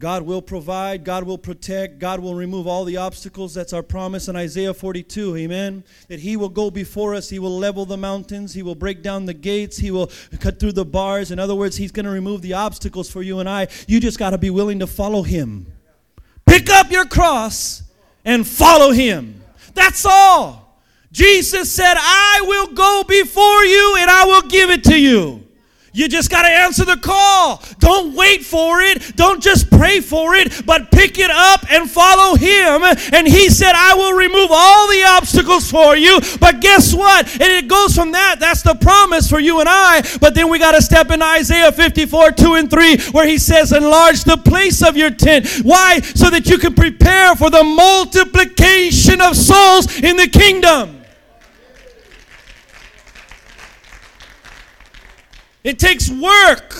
God 0.00 0.22
will 0.22 0.42
provide, 0.42 1.04
God 1.04 1.24
will 1.24 1.38
protect, 1.38 2.00
God 2.00 2.18
will 2.20 2.34
remove 2.34 2.66
all 2.66 2.84
the 2.84 2.96
obstacles. 2.96 3.54
That's 3.54 3.72
our 3.72 3.82
promise 3.82 4.28
in 4.28 4.34
Isaiah 4.34 4.74
42. 4.74 5.36
Amen. 5.36 5.84
That 6.08 6.18
He 6.20 6.36
will 6.36 6.48
go 6.48 6.70
before 6.70 7.14
us, 7.14 7.30
He 7.30 7.38
will 7.38 7.56
level 7.56 7.86
the 7.86 7.96
mountains, 7.96 8.52
He 8.52 8.62
will 8.62 8.74
break 8.74 9.02
down 9.02 9.24
the 9.24 9.34
gates, 9.34 9.78
He 9.78 9.92
will 9.92 10.10
cut 10.40 10.58
through 10.58 10.72
the 10.72 10.84
bars. 10.84 11.30
In 11.30 11.38
other 11.38 11.54
words, 11.54 11.76
He's 11.76 11.92
going 11.92 12.06
to 12.06 12.10
remove 12.10 12.42
the 12.42 12.54
obstacles 12.54 13.08
for 13.08 13.22
you 13.22 13.38
and 13.38 13.48
I. 13.48 13.68
You 13.86 14.00
just 14.00 14.18
got 14.18 14.30
to 14.30 14.38
be 14.38 14.50
willing 14.50 14.80
to 14.80 14.86
follow 14.86 15.22
Him. 15.22 15.66
Pick 16.44 16.68
up 16.70 16.90
your 16.90 17.06
cross 17.06 17.84
and 18.24 18.46
follow 18.46 18.90
Him. 18.90 19.42
That's 19.74 20.04
all. 20.04 20.82
Jesus 21.12 21.70
said, 21.70 21.94
I 21.96 22.42
will 22.44 22.74
go 22.74 23.04
before 23.06 23.64
you 23.64 23.96
and 24.00 24.10
I 24.10 24.24
will 24.24 24.42
give 24.42 24.70
it 24.70 24.82
to 24.84 24.98
you. 24.98 25.43
You 25.94 26.08
just 26.08 26.28
got 26.28 26.42
to 26.42 26.48
answer 26.48 26.84
the 26.84 26.96
call. 26.96 27.62
Don't 27.78 28.16
wait 28.16 28.44
for 28.44 28.80
it. 28.80 29.14
Don't 29.14 29.40
just 29.40 29.70
pray 29.70 30.00
for 30.00 30.34
it, 30.34 30.66
but 30.66 30.90
pick 30.90 31.20
it 31.20 31.30
up 31.30 31.70
and 31.70 31.88
follow 31.88 32.34
Him. 32.34 32.82
And 33.14 33.28
He 33.28 33.48
said, 33.48 33.74
I 33.76 33.94
will 33.94 34.12
remove 34.12 34.48
all 34.50 34.88
the 34.88 35.04
obstacles 35.04 35.70
for 35.70 35.94
you. 35.96 36.18
But 36.40 36.60
guess 36.60 36.92
what? 36.92 37.30
And 37.34 37.42
it 37.42 37.68
goes 37.68 37.94
from 37.94 38.10
that. 38.10 38.40
That's 38.40 38.62
the 38.62 38.74
promise 38.74 39.30
for 39.30 39.38
you 39.38 39.60
and 39.60 39.68
I. 39.68 40.02
But 40.20 40.34
then 40.34 40.50
we 40.50 40.58
got 40.58 40.72
to 40.72 40.82
step 40.82 41.12
in 41.12 41.22
Isaiah 41.22 41.70
54 41.70 42.32
2 42.32 42.54
and 42.54 42.68
3, 42.68 42.98
where 43.12 43.28
He 43.28 43.38
says, 43.38 43.72
Enlarge 43.72 44.24
the 44.24 44.36
place 44.36 44.82
of 44.82 44.96
your 44.96 45.10
tent. 45.10 45.46
Why? 45.62 46.00
So 46.00 46.28
that 46.28 46.50
you 46.50 46.58
can 46.58 46.74
prepare 46.74 47.36
for 47.36 47.50
the 47.50 47.62
multiplication 47.62 49.20
of 49.20 49.36
souls 49.36 50.00
in 50.00 50.16
the 50.16 50.26
kingdom. 50.26 51.03
It 55.64 55.78
takes 55.78 56.10
work. 56.10 56.74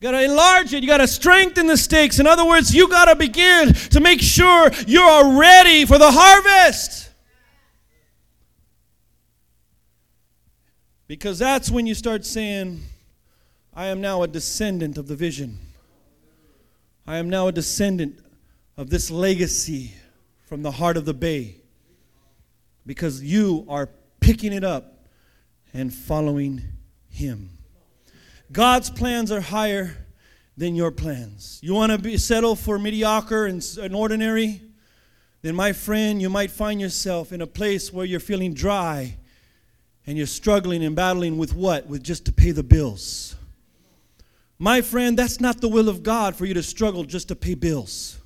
You 0.00 0.10
got 0.10 0.18
to 0.18 0.24
enlarge 0.24 0.74
it. 0.74 0.82
You 0.82 0.88
got 0.88 0.98
to 0.98 1.06
strengthen 1.06 1.68
the 1.68 1.76
stakes. 1.76 2.18
In 2.18 2.26
other 2.26 2.44
words, 2.44 2.74
you 2.74 2.88
got 2.88 3.04
to 3.04 3.14
begin 3.14 3.72
to 3.72 4.00
make 4.00 4.20
sure 4.20 4.68
you 4.88 5.00
are 5.00 5.38
ready 5.38 5.86
for 5.86 5.96
the 5.96 6.10
harvest. 6.10 7.10
Because 11.06 11.38
that's 11.38 11.70
when 11.70 11.86
you 11.86 11.94
start 11.94 12.24
saying, 12.24 12.82
I 13.72 13.86
am 13.86 14.00
now 14.00 14.24
a 14.24 14.26
descendant 14.26 14.98
of 14.98 15.06
the 15.06 15.14
vision. 15.14 15.58
I 17.06 17.18
am 17.18 17.30
now 17.30 17.46
a 17.46 17.52
descendant 17.52 18.18
of 18.76 18.90
this 18.90 19.10
legacy 19.10 19.92
from 20.46 20.62
the 20.62 20.72
heart 20.72 20.96
of 20.96 21.04
the 21.04 21.14
bay. 21.14 21.56
Because 22.84 23.22
you 23.22 23.64
are 23.68 23.88
picking 24.18 24.52
it 24.52 24.64
up 24.64 25.06
and 25.72 25.94
following 25.94 26.62
him. 27.12 27.50
God's 28.50 28.90
plans 28.90 29.30
are 29.30 29.40
higher 29.40 29.96
than 30.56 30.74
your 30.74 30.90
plans. 30.90 31.58
You 31.62 31.74
want 31.74 31.92
to 31.92 31.98
be 31.98 32.16
settle 32.18 32.56
for 32.56 32.78
mediocre 32.78 33.46
and, 33.46 33.64
and 33.80 33.94
ordinary? 33.94 34.60
Then, 35.40 35.54
my 35.54 35.72
friend, 35.72 36.20
you 36.20 36.28
might 36.28 36.50
find 36.50 36.80
yourself 36.80 37.32
in 37.32 37.40
a 37.40 37.46
place 37.46 37.92
where 37.92 38.04
you're 38.04 38.20
feeling 38.20 38.54
dry 38.54 39.16
and 40.06 40.16
you're 40.16 40.26
struggling 40.26 40.84
and 40.84 40.94
battling 40.94 41.38
with 41.38 41.54
what? 41.54 41.86
With 41.86 42.02
just 42.02 42.26
to 42.26 42.32
pay 42.32 42.50
the 42.50 42.62
bills. 42.62 43.36
My 44.58 44.80
friend, 44.80 45.18
that's 45.18 45.40
not 45.40 45.60
the 45.60 45.68
will 45.68 45.88
of 45.88 46.02
God 46.02 46.36
for 46.36 46.44
you 46.44 46.54
to 46.54 46.62
struggle 46.62 47.04
just 47.04 47.28
to 47.28 47.36
pay 47.36 47.54
bills. 47.54 48.18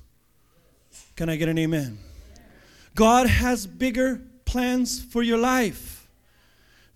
Can 1.15 1.29
I 1.29 1.35
get 1.35 1.49
an 1.49 1.57
amen? 1.57 1.97
God 2.93 3.27
has 3.27 3.65
bigger 3.65 4.21
plans 4.45 5.03
for 5.03 5.23
your 5.23 5.37
life 5.37 5.96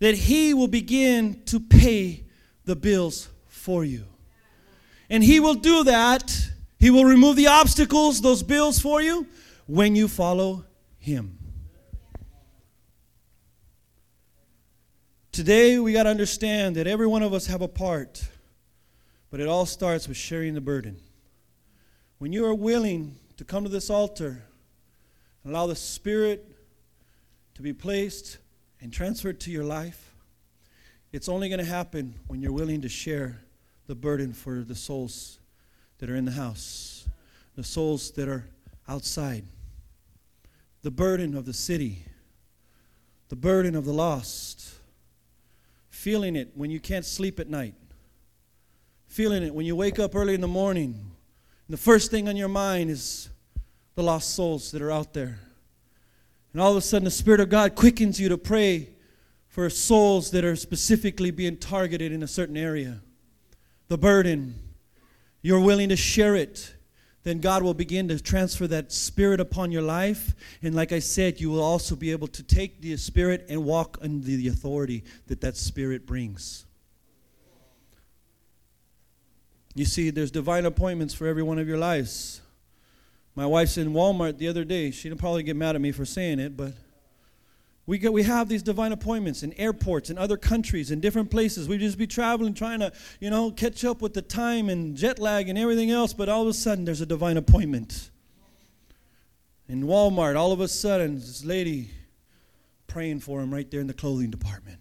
that 0.02 0.16
He 0.16 0.52
will 0.52 0.66
begin 0.66 1.44
to 1.44 1.60
pay 1.60 2.24
the 2.64 2.74
bills 2.74 3.28
for 3.46 3.84
you. 3.84 4.04
And 5.08 5.22
He 5.22 5.38
will 5.38 5.54
do 5.54 5.84
that. 5.84 6.50
He 6.80 6.90
will 6.90 7.04
remove 7.04 7.36
the 7.36 7.46
obstacles, 7.46 8.20
those 8.20 8.42
bills 8.42 8.80
for 8.80 9.00
you, 9.00 9.28
when 9.66 9.94
you 9.94 10.08
follow 10.08 10.64
Him. 10.98 11.38
Today, 15.30 15.78
we 15.78 15.92
got 15.92 16.02
to 16.02 16.10
understand 16.10 16.74
that 16.74 16.88
every 16.88 17.06
one 17.06 17.22
of 17.22 17.32
us 17.32 17.46
have 17.46 17.62
a 17.62 17.68
part, 17.68 18.24
but 19.30 19.38
it 19.38 19.46
all 19.46 19.66
starts 19.66 20.08
with 20.08 20.16
sharing 20.16 20.54
the 20.54 20.60
burden. 20.60 20.96
When 22.18 22.32
you 22.32 22.44
are 22.44 22.54
willing 22.54 23.20
to 23.36 23.44
come 23.44 23.62
to 23.62 23.70
this 23.70 23.88
altar 23.88 24.42
and 25.44 25.54
allow 25.54 25.68
the 25.68 25.76
Spirit 25.76 26.44
to 27.54 27.62
be 27.62 27.72
placed 27.72 28.38
and 28.82 28.92
transferred 28.92 29.38
to 29.38 29.50
your 29.50 29.62
life, 29.62 30.12
it's 31.12 31.28
only 31.28 31.48
going 31.48 31.60
to 31.60 31.64
happen 31.64 32.14
when 32.26 32.42
you're 32.42 32.52
willing 32.52 32.80
to 32.80 32.88
share 32.88 33.40
the 33.86 33.94
burden 33.94 34.32
for 34.32 34.64
the 34.64 34.74
souls 34.74 35.38
that 35.98 36.10
are 36.10 36.16
in 36.16 36.24
the 36.24 36.32
house, 36.32 37.08
the 37.54 37.62
souls 37.62 38.10
that 38.12 38.28
are 38.28 38.44
outside, 38.88 39.44
the 40.82 40.90
burden 40.90 41.36
of 41.36 41.44
the 41.44 41.52
city, 41.52 42.02
the 43.28 43.36
burden 43.36 43.76
of 43.76 43.84
the 43.84 43.92
lost, 43.92 44.74
feeling 45.88 46.34
it 46.34 46.50
when 46.54 46.70
you 46.70 46.80
can't 46.80 47.04
sleep 47.04 47.38
at 47.38 47.48
night, 47.48 47.74
feeling 49.06 49.44
it 49.44 49.54
when 49.54 49.64
you 49.64 49.76
wake 49.76 50.00
up 50.00 50.16
early 50.16 50.34
in 50.34 50.40
the 50.40 50.48
morning. 50.48 51.12
And 51.68 51.74
the 51.74 51.76
first 51.76 52.10
thing 52.10 52.28
on 52.28 52.36
your 52.36 52.48
mind 52.48 52.90
is 52.90 53.30
the 53.94 54.02
lost 54.02 54.34
souls 54.34 54.72
that 54.72 54.82
are 54.82 54.90
out 54.90 55.12
there. 55.12 55.38
And 56.52 56.60
all 56.60 56.72
of 56.72 56.76
a 56.76 56.80
sudden, 56.80 57.04
the 57.04 57.10
Spirit 57.10 57.40
of 57.40 57.48
God 57.48 57.74
quickens 57.74 58.20
you 58.20 58.28
to 58.28 58.38
pray 58.38 58.90
for 59.48 59.68
souls 59.70 60.30
that 60.30 60.44
are 60.44 60.56
specifically 60.56 61.30
being 61.30 61.56
targeted 61.56 62.12
in 62.12 62.22
a 62.22 62.28
certain 62.28 62.56
area. 62.56 63.00
The 63.88 63.98
burden, 63.98 64.54
you're 65.42 65.60
willing 65.60 65.90
to 65.90 65.96
share 65.96 66.34
it, 66.34 66.74
then 67.24 67.38
God 67.40 67.62
will 67.62 67.74
begin 67.74 68.08
to 68.08 68.20
transfer 68.20 68.66
that 68.66 68.90
spirit 68.90 69.40
upon 69.40 69.70
your 69.70 69.82
life. 69.82 70.34
And 70.62 70.74
like 70.74 70.90
I 70.90 70.98
said, 70.98 71.40
you 71.40 71.50
will 71.50 71.62
also 71.62 71.94
be 71.94 72.10
able 72.10 72.28
to 72.28 72.42
take 72.42 72.80
the 72.80 72.96
spirit 72.96 73.46
and 73.48 73.64
walk 73.64 73.98
under 74.02 74.24
the 74.26 74.48
authority 74.48 75.04
that 75.28 75.40
that 75.42 75.56
spirit 75.56 76.04
brings. 76.04 76.66
You 79.74 79.84
see, 79.84 80.10
there's 80.10 80.30
divine 80.30 80.66
appointments 80.66 81.14
for 81.14 81.26
every 81.26 81.42
one 81.42 81.58
of 81.58 81.68
your 81.68 81.78
lives. 81.78 82.40
My 83.34 83.46
wife's 83.46 83.78
in 83.78 83.92
Walmart 83.92 84.38
the 84.38 84.48
other 84.48 84.64
day. 84.64 84.90
She'll 84.90 85.16
probably 85.16 85.42
get 85.42 85.56
mad 85.56 85.74
at 85.74 85.80
me 85.80 85.92
for 85.92 86.04
saying 86.04 86.38
it, 86.38 86.56
but 86.56 86.74
we, 87.86 87.98
get, 87.98 88.12
we 88.12 88.22
have 88.22 88.48
these 88.48 88.62
divine 88.62 88.92
appointments 88.92 89.42
in 89.42 89.52
airports 89.54 90.10
in 90.10 90.18
other 90.18 90.36
countries 90.36 90.90
in 90.90 91.00
different 91.00 91.30
places. 91.30 91.66
We 91.66 91.78
just 91.78 91.98
be 91.98 92.06
traveling, 92.06 92.54
trying 92.54 92.80
to, 92.80 92.92
you 93.20 93.30
know, 93.30 93.50
catch 93.50 93.84
up 93.84 94.02
with 94.02 94.14
the 94.14 94.22
time 94.22 94.68
and 94.68 94.96
jet 94.96 95.18
lag 95.18 95.48
and 95.48 95.58
everything 95.58 95.90
else, 95.90 96.12
but 96.12 96.28
all 96.28 96.42
of 96.42 96.48
a 96.48 96.54
sudden 96.54 96.84
there's 96.84 97.00
a 97.00 97.06
divine 97.06 97.36
appointment. 97.36 98.10
In 99.68 99.84
Walmart, 99.84 100.36
all 100.36 100.52
of 100.52 100.60
a 100.60 100.68
sudden, 100.68 101.14
this 101.14 101.44
lady 101.44 101.90
praying 102.86 103.20
for 103.20 103.40
him 103.40 103.52
right 103.52 103.68
there 103.70 103.80
in 103.80 103.86
the 103.86 103.94
clothing 103.94 104.30
department. 104.30 104.78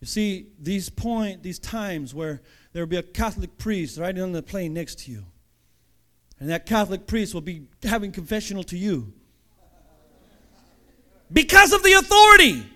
You 0.00 0.06
see, 0.06 0.46
these 0.58 0.88
point, 0.88 1.42
these 1.42 1.58
times 1.58 2.14
where 2.14 2.40
there 2.72 2.82
will 2.82 2.88
be 2.88 2.96
a 2.96 3.02
Catholic 3.02 3.58
priest 3.58 3.98
right 3.98 4.18
on 4.18 4.32
the 4.32 4.42
plane 4.42 4.72
next 4.72 5.00
to 5.00 5.10
you. 5.10 5.26
And 6.40 6.48
that 6.48 6.64
Catholic 6.64 7.06
priest 7.06 7.34
will 7.34 7.42
be 7.42 7.66
having 7.82 8.12
confessional 8.12 8.64
to 8.64 8.76
you. 8.76 9.12
Because 11.32 11.72
of 11.72 11.82
the 11.82 11.92
authority. 11.92 12.66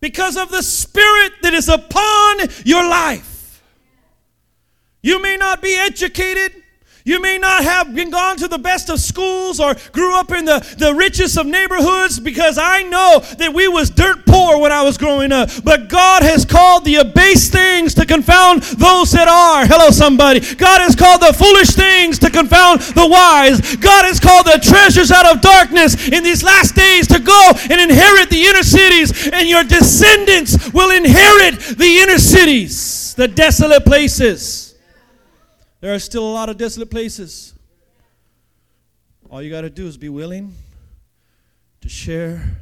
Because 0.00 0.36
of 0.36 0.50
the 0.50 0.62
spirit 0.62 1.32
that 1.42 1.52
is 1.52 1.68
upon 1.68 2.38
your 2.64 2.88
life. 2.88 3.62
You 5.02 5.20
may 5.20 5.36
not 5.36 5.60
be 5.60 5.74
educated. 5.74 6.62
You 7.04 7.20
may 7.20 7.36
not 7.38 7.64
have 7.64 7.94
been 7.94 8.10
gone 8.10 8.36
to 8.36 8.48
the 8.48 8.58
best 8.58 8.88
of 8.88 9.00
schools 9.00 9.58
or 9.58 9.74
grew 9.90 10.14
up 10.14 10.30
in 10.30 10.44
the, 10.44 10.60
the 10.78 10.94
richest 10.94 11.36
of 11.36 11.46
neighborhoods 11.46 12.20
because 12.20 12.58
I 12.58 12.84
know 12.84 13.18
that 13.38 13.52
we 13.52 13.66
was 13.66 13.90
dirt 13.90 14.24
poor 14.24 14.58
when 14.58 14.70
I 14.70 14.82
was 14.82 14.96
growing 14.96 15.32
up. 15.32 15.50
But 15.64 15.88
God 15.88 16.22
has 16.22 16.44
called 16.44 16.71
the 16.84 16.96
abased 16.96 17.52
things 17.52 17.94
to 17.94 18.06
confound 18.06 18.62
those 18.62 19.12
that 19.12 19.28
are. 19.28 19.66
Hello, 19.66 19.90
somebody. 19.90 20.40
God 20.40 20.80
has 20.80 20.94
called 20.94 21.20
the 21.20 21.32
foolish 21.32 21.70
things 21.70 22.18
to 22.20 22.30
confound 22.30 22.80
the 22.80 23.06
wise. 23.06 23.76
God 23.76 24.04
has 24.04 24.20
called 24.20 24.46
the 24.46 24.60
treasures 24.62 25.10
out 25.10 25.26
of 25.26 25.40
darkness 25.40 26.08
in 26.08 26.22
these 26.22 26.42
last 26.42 26.74
days 26.74 27.06
to 27.08 27.18
go 27.18 27.52
and 27.70 27.80
inherit 27.80 28.30
the 28.30 28.44
inner 28.44 28.62
cities. 28.62 29.28
And 29.32 29.48
your 29.48 29.64
descendants 29.64 30.72
will 30.72 30.90
inherit 30.90 31.58
the 31.78 31.98
inner 32.02 32.18
cities, 32.18 33.14
the 33.14 33.28
desolate 33.28 33.84
places. 33.84 34.74
There 35.80 35.94
are 35.94 35.98
still 35.98 36.24
a 36.24 36.32
lot 36.32 36.48
of 36.48 36.56
desolate 36.56 36.90
places. 36.90 37.54
All 39.28 39.42
you 39.42 39.50
got 39.50 39.62
to 39.62 39.70
do 39.70 39.86
is 39.86 39.96
be 39.96 40.08
willing 40.08 40.54
to 41.80 41.88
share 41.88 42.58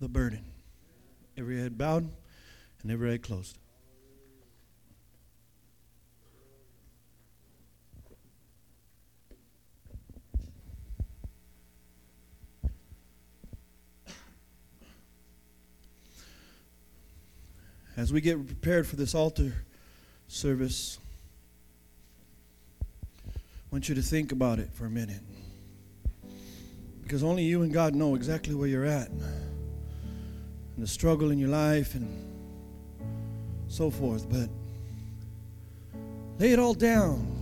the 0.00 0.08
burden. 0.08 0.44
Every 1.36 1.58
head 1.58 1.78
bowed 1.78 2.08
and 2.82 2.92
every 2.92 3.12
eye 3.12 3.18
closed. 3.18 3.58
As 17.96 18.12
we 18.12 18.20
get 18.20 18.46
prepared 18.46 18.86
for 18.86 18.94
this 18.94 19.12
altar 19.12 19.52
service, 20.28 20.98
I 23.26 23.40
want 23.72 23.88
you 23.88 23.96
to 23.96 24.02
think 24.02 24.30
about 24.30 24.60
it 24.60 24.72
for 24.72 24.86
a 24.86 24.90
minute. 24.90 25.22
Because 27.02 27.24
only 27.24 27.42
you 27.42 27.62
and 27.62 27.72
God 27.72 27.96
know 27.96 28.14
exactly 28.14 28.54
where 28.54 28.68
you're 28.68 28.84
at 28.84 29.08
and 29.08 29.22
the 30.76 30.86
struggle 30.86 31.32
in 31.32 31.40
your 31.40 31.48
life 31.48 31.96
and 31.96 32.27
so 33.68 33.90
forth. 33.90 34.28
But 34.28 34.48
lay 36.38 36.52
it 36.52 36.58
all 36.58 36.74
down. 36.74 37.34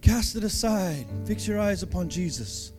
Cast 0.00 0.36
it 0.36 0.44
aside. 0.44 1.06
Fix 1.24 1.46
your 1.46 1.58
eyes 1.58 1.82
upon 1.82 2.08
Jesus. 2.08 2.72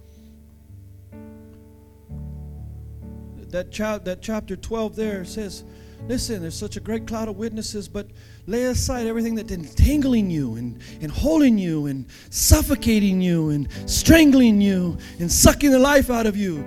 That, 3.49 3.71
chap- 3.71 4.05
that 4.05 4.21
chapter 4.21 4.55
12 4.55 4.95
there 4.95 5.25
says, 5.25 5.63
Listen, 6.07 6.41
there's 6.41 6.57
such 6.57 6.77
a 6.77 6.79
great 6.79 7.05
cloud 7.05 7.27
of 7.27 7.37
witnesses, 7.37 7.87
but 7.87 8.07
lay 8.47 8.63
aside 8.65 9.05
everything 9.05 9.35
that's 9.35 9.51
entangling 9.51 10.29
you 10.29 10.55
and, 10.55 10.79
and 11.01 11.11
holding 11.11 11.57
you 11.57 11.87
and 11.87 12.05
suffocating 12.29 13.21
you 13.21 13.49
and 13.49 13.67
strangling 13.85 14.61
you 14.61 14.97
and 15.19 15.31
sucking 15.31 15.71
the 15.71 15.79
life 15.79 16.09
out 16.09 16.25
of 16.25 16.37
you. 16.37 16.65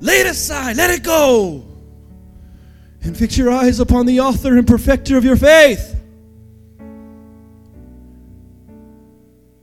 Lay 0.00 0.20
it 0.20 0.26
aside, 0.26 0.76
let 0.76 0.90
it 0.90 1.02
go. 1.02 1.64
And 3.02 3.16
fix 3.16 3.38
your 3.38 3.50
eyes 3.50 3.80
upon 3.80 4.06
the 4.06 4.20
author 4.20 4.56
and 4.56 4.66
perfecter 4.66 5.16
of 5.16 5.24
your 5.24 5.36
faith. 5.36 5.94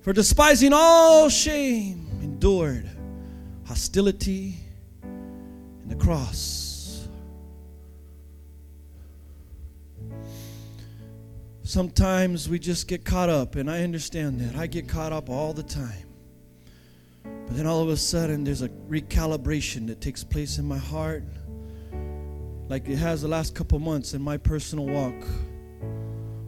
For 0.02 0.14
despising 0.14 0.74
all 0.74 1.30
shame, 1.30 2.08
endured 2.22 2.90
hostility 3.66 4.56
and 5.02 5.90
the 5.90 5.96
cross 5.96 6.64
Sometimes 11.74 12.48
we 12.48 12.60
just 12.60 12.88
get 12.88 13.04
caught 13.04 13.30
up, 13.30 13.56
and 13.56 13.68
I 13.72 13.84
understand 13.84 14.40
that. 14.42 14.56
I 14.56 14.68
get 14.68 14.88
caught 14.88 15.12
up 15.12 15.28
all 15.28 15.54
the 15.54 15.64
time. 15.64 16.08
But 17.24 17.56
then 17.58 17.66
all 17.66 17.82
of 17.82 17.90
a 17.90 17.98
sudden, 17.98 18.44
there's 18.44 18.62
a 18.62 18.70
recalibration 18.70 19.88
that 19.88 20.00
takes 20.00 20.24
place 20.24 20.60
in 20.60 20.66
my 20.66 20.78
heart, 20.78 21.24
like 22.74 22.90
it 22.90 22.98
has 22.98 23.22
the 23.22 23.28
last 23.28 23.54
couple 23.54 23.78
months 23.78 24.16
in 24.16 24.22
my 24.24 24.36
personal 24.36 24.88
walk. 24.88 25.14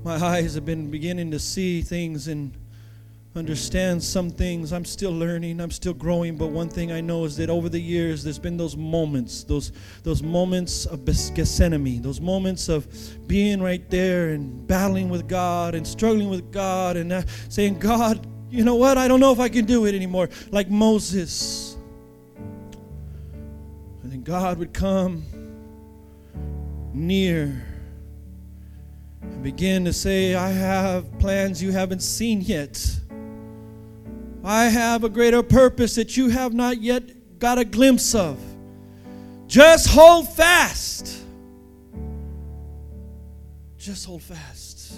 My 0.04 0.16
eyes 0.16 0.56
have 0.56 0.66
been 0.66 0.90
beginning 0.90 1.30
to 1.30 1.38
see 1.38 1.84
things 1.84 2.28
and 2.30 2.52
understand 3.36 4.04
some 4.04 4.32
things. 4.32 4.74
I'm 4.74 4.86
still 4.86 5.12
learning, 5.12 5.62
I'm 5.62 5.70
still 5.70 5.94
growing, 5.94 6.36
but 6.36 6.48
one 6.48 6.68
thing 6.68 6.92
I 6.92 7.00
know 7.00 7.26
is 7.26 7.38
that 7.38 7.52
over 7.52 7.70
the 7.70 7.80
years 7.80 8.24
there's 8.24 8.40
been 8.40 8.58
those 8.58 8.76
moments, 8.76 9.44
those 9.44 9.72
those 10.02 10.24
moments 10.24 10.88
of 10.88 11.06
Gethsemane, 11.06 12.02
those 12.02 12.20
moments 12.20 12.70
of 12.70 12.88
being 13.28 13.62
right 13.62 13.88
there 13.92 14.30
and 14.30 14.66
battling 14.66 15.10
with 15.10 15.28
God 15.28 15.76
and 15.76 15.86
struggling 15.86 16.32
with 16.32 16.52
God 16.52 16.98
and 16.98 17.14
uh, 17.14 17.22
saying, 17.50 17.78
God, 17.78 18.26
you 18.50 18.64
know 18.64 18.78
what? 18.78 18.98
I 18.98 19.08
don't 19.08 19.20
know 19.20 19.32
if 19.32 19.40
I 19.40 19.50
can 19.50 19.66
do 19.66 19.86
it 19.86 19.94
anymore. 19.94 20.30
Like 20.50 20.72
Moses. 20.72 21.78
And 24.02 24.12
then 24.12 24.24
God 24.24 24.58
would 24.58 24.74
come 24.74 25.24
near 26.96 27.64
and 29.22 29.44
begin 29.44 29.86
to 29.86 29.94
say, 29.94 30.36
I 30.36 30.50
have 30.50 31.20
plans 31.20 31.62
you 31.62 31.72
haven't 31.72 32.02
seen 32.02 32.42
yet. 32.42 33.00
I 34.44 34.66
have 34.66 35.04
a 35.04 35.10
greater 35.10 35.44
purpose 35.44 35.96
that 35.96 36.16
you 36.16 36.30
have 36.30 36.54
not 36.54 36.82
yet 36.82 37.40
got 37.40 37.58
a 37.58 37.66
glimpse 37.66 38.14
of. 38.14 38.40
Just 39.48 39.88
hold 39.88 40.30
fast. 40.34 41.24
Just 43.78 44.06
hold 44.06 44.24
fast. 44.24 44.94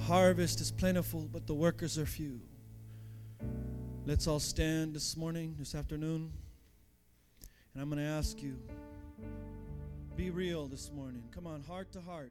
harvest 0.00 0.60
is 0.60 0.72
plentiful, 0.72 1.28
but 1.32 1.46
the 1.46 1.54
workers 1.54 1.98
are 1.98 2.06
few. 2.06 2.40
Let's 4.06 4.26
all 4.26 4.40
stand 4.40 4.94
this 4.94 5.16
morning, 5.16 5.54
this 5.58 5.74
afternoon. 5.74 6.32
And 7.74 7.82
I'm 7.82 7.88
going 7.88 8.02
to 8.02 8.10
ask 8.10 8.42
you 8.42 8.56
be 10.20 10.28
real 10.28 10.66
this 10.66 10.90
morning. 10.92 11.22
Come 11.34 11.46
on, 11.46 11.62
heart 11.62 11.92
to 11.92 12.00
heart. 12.02 12.30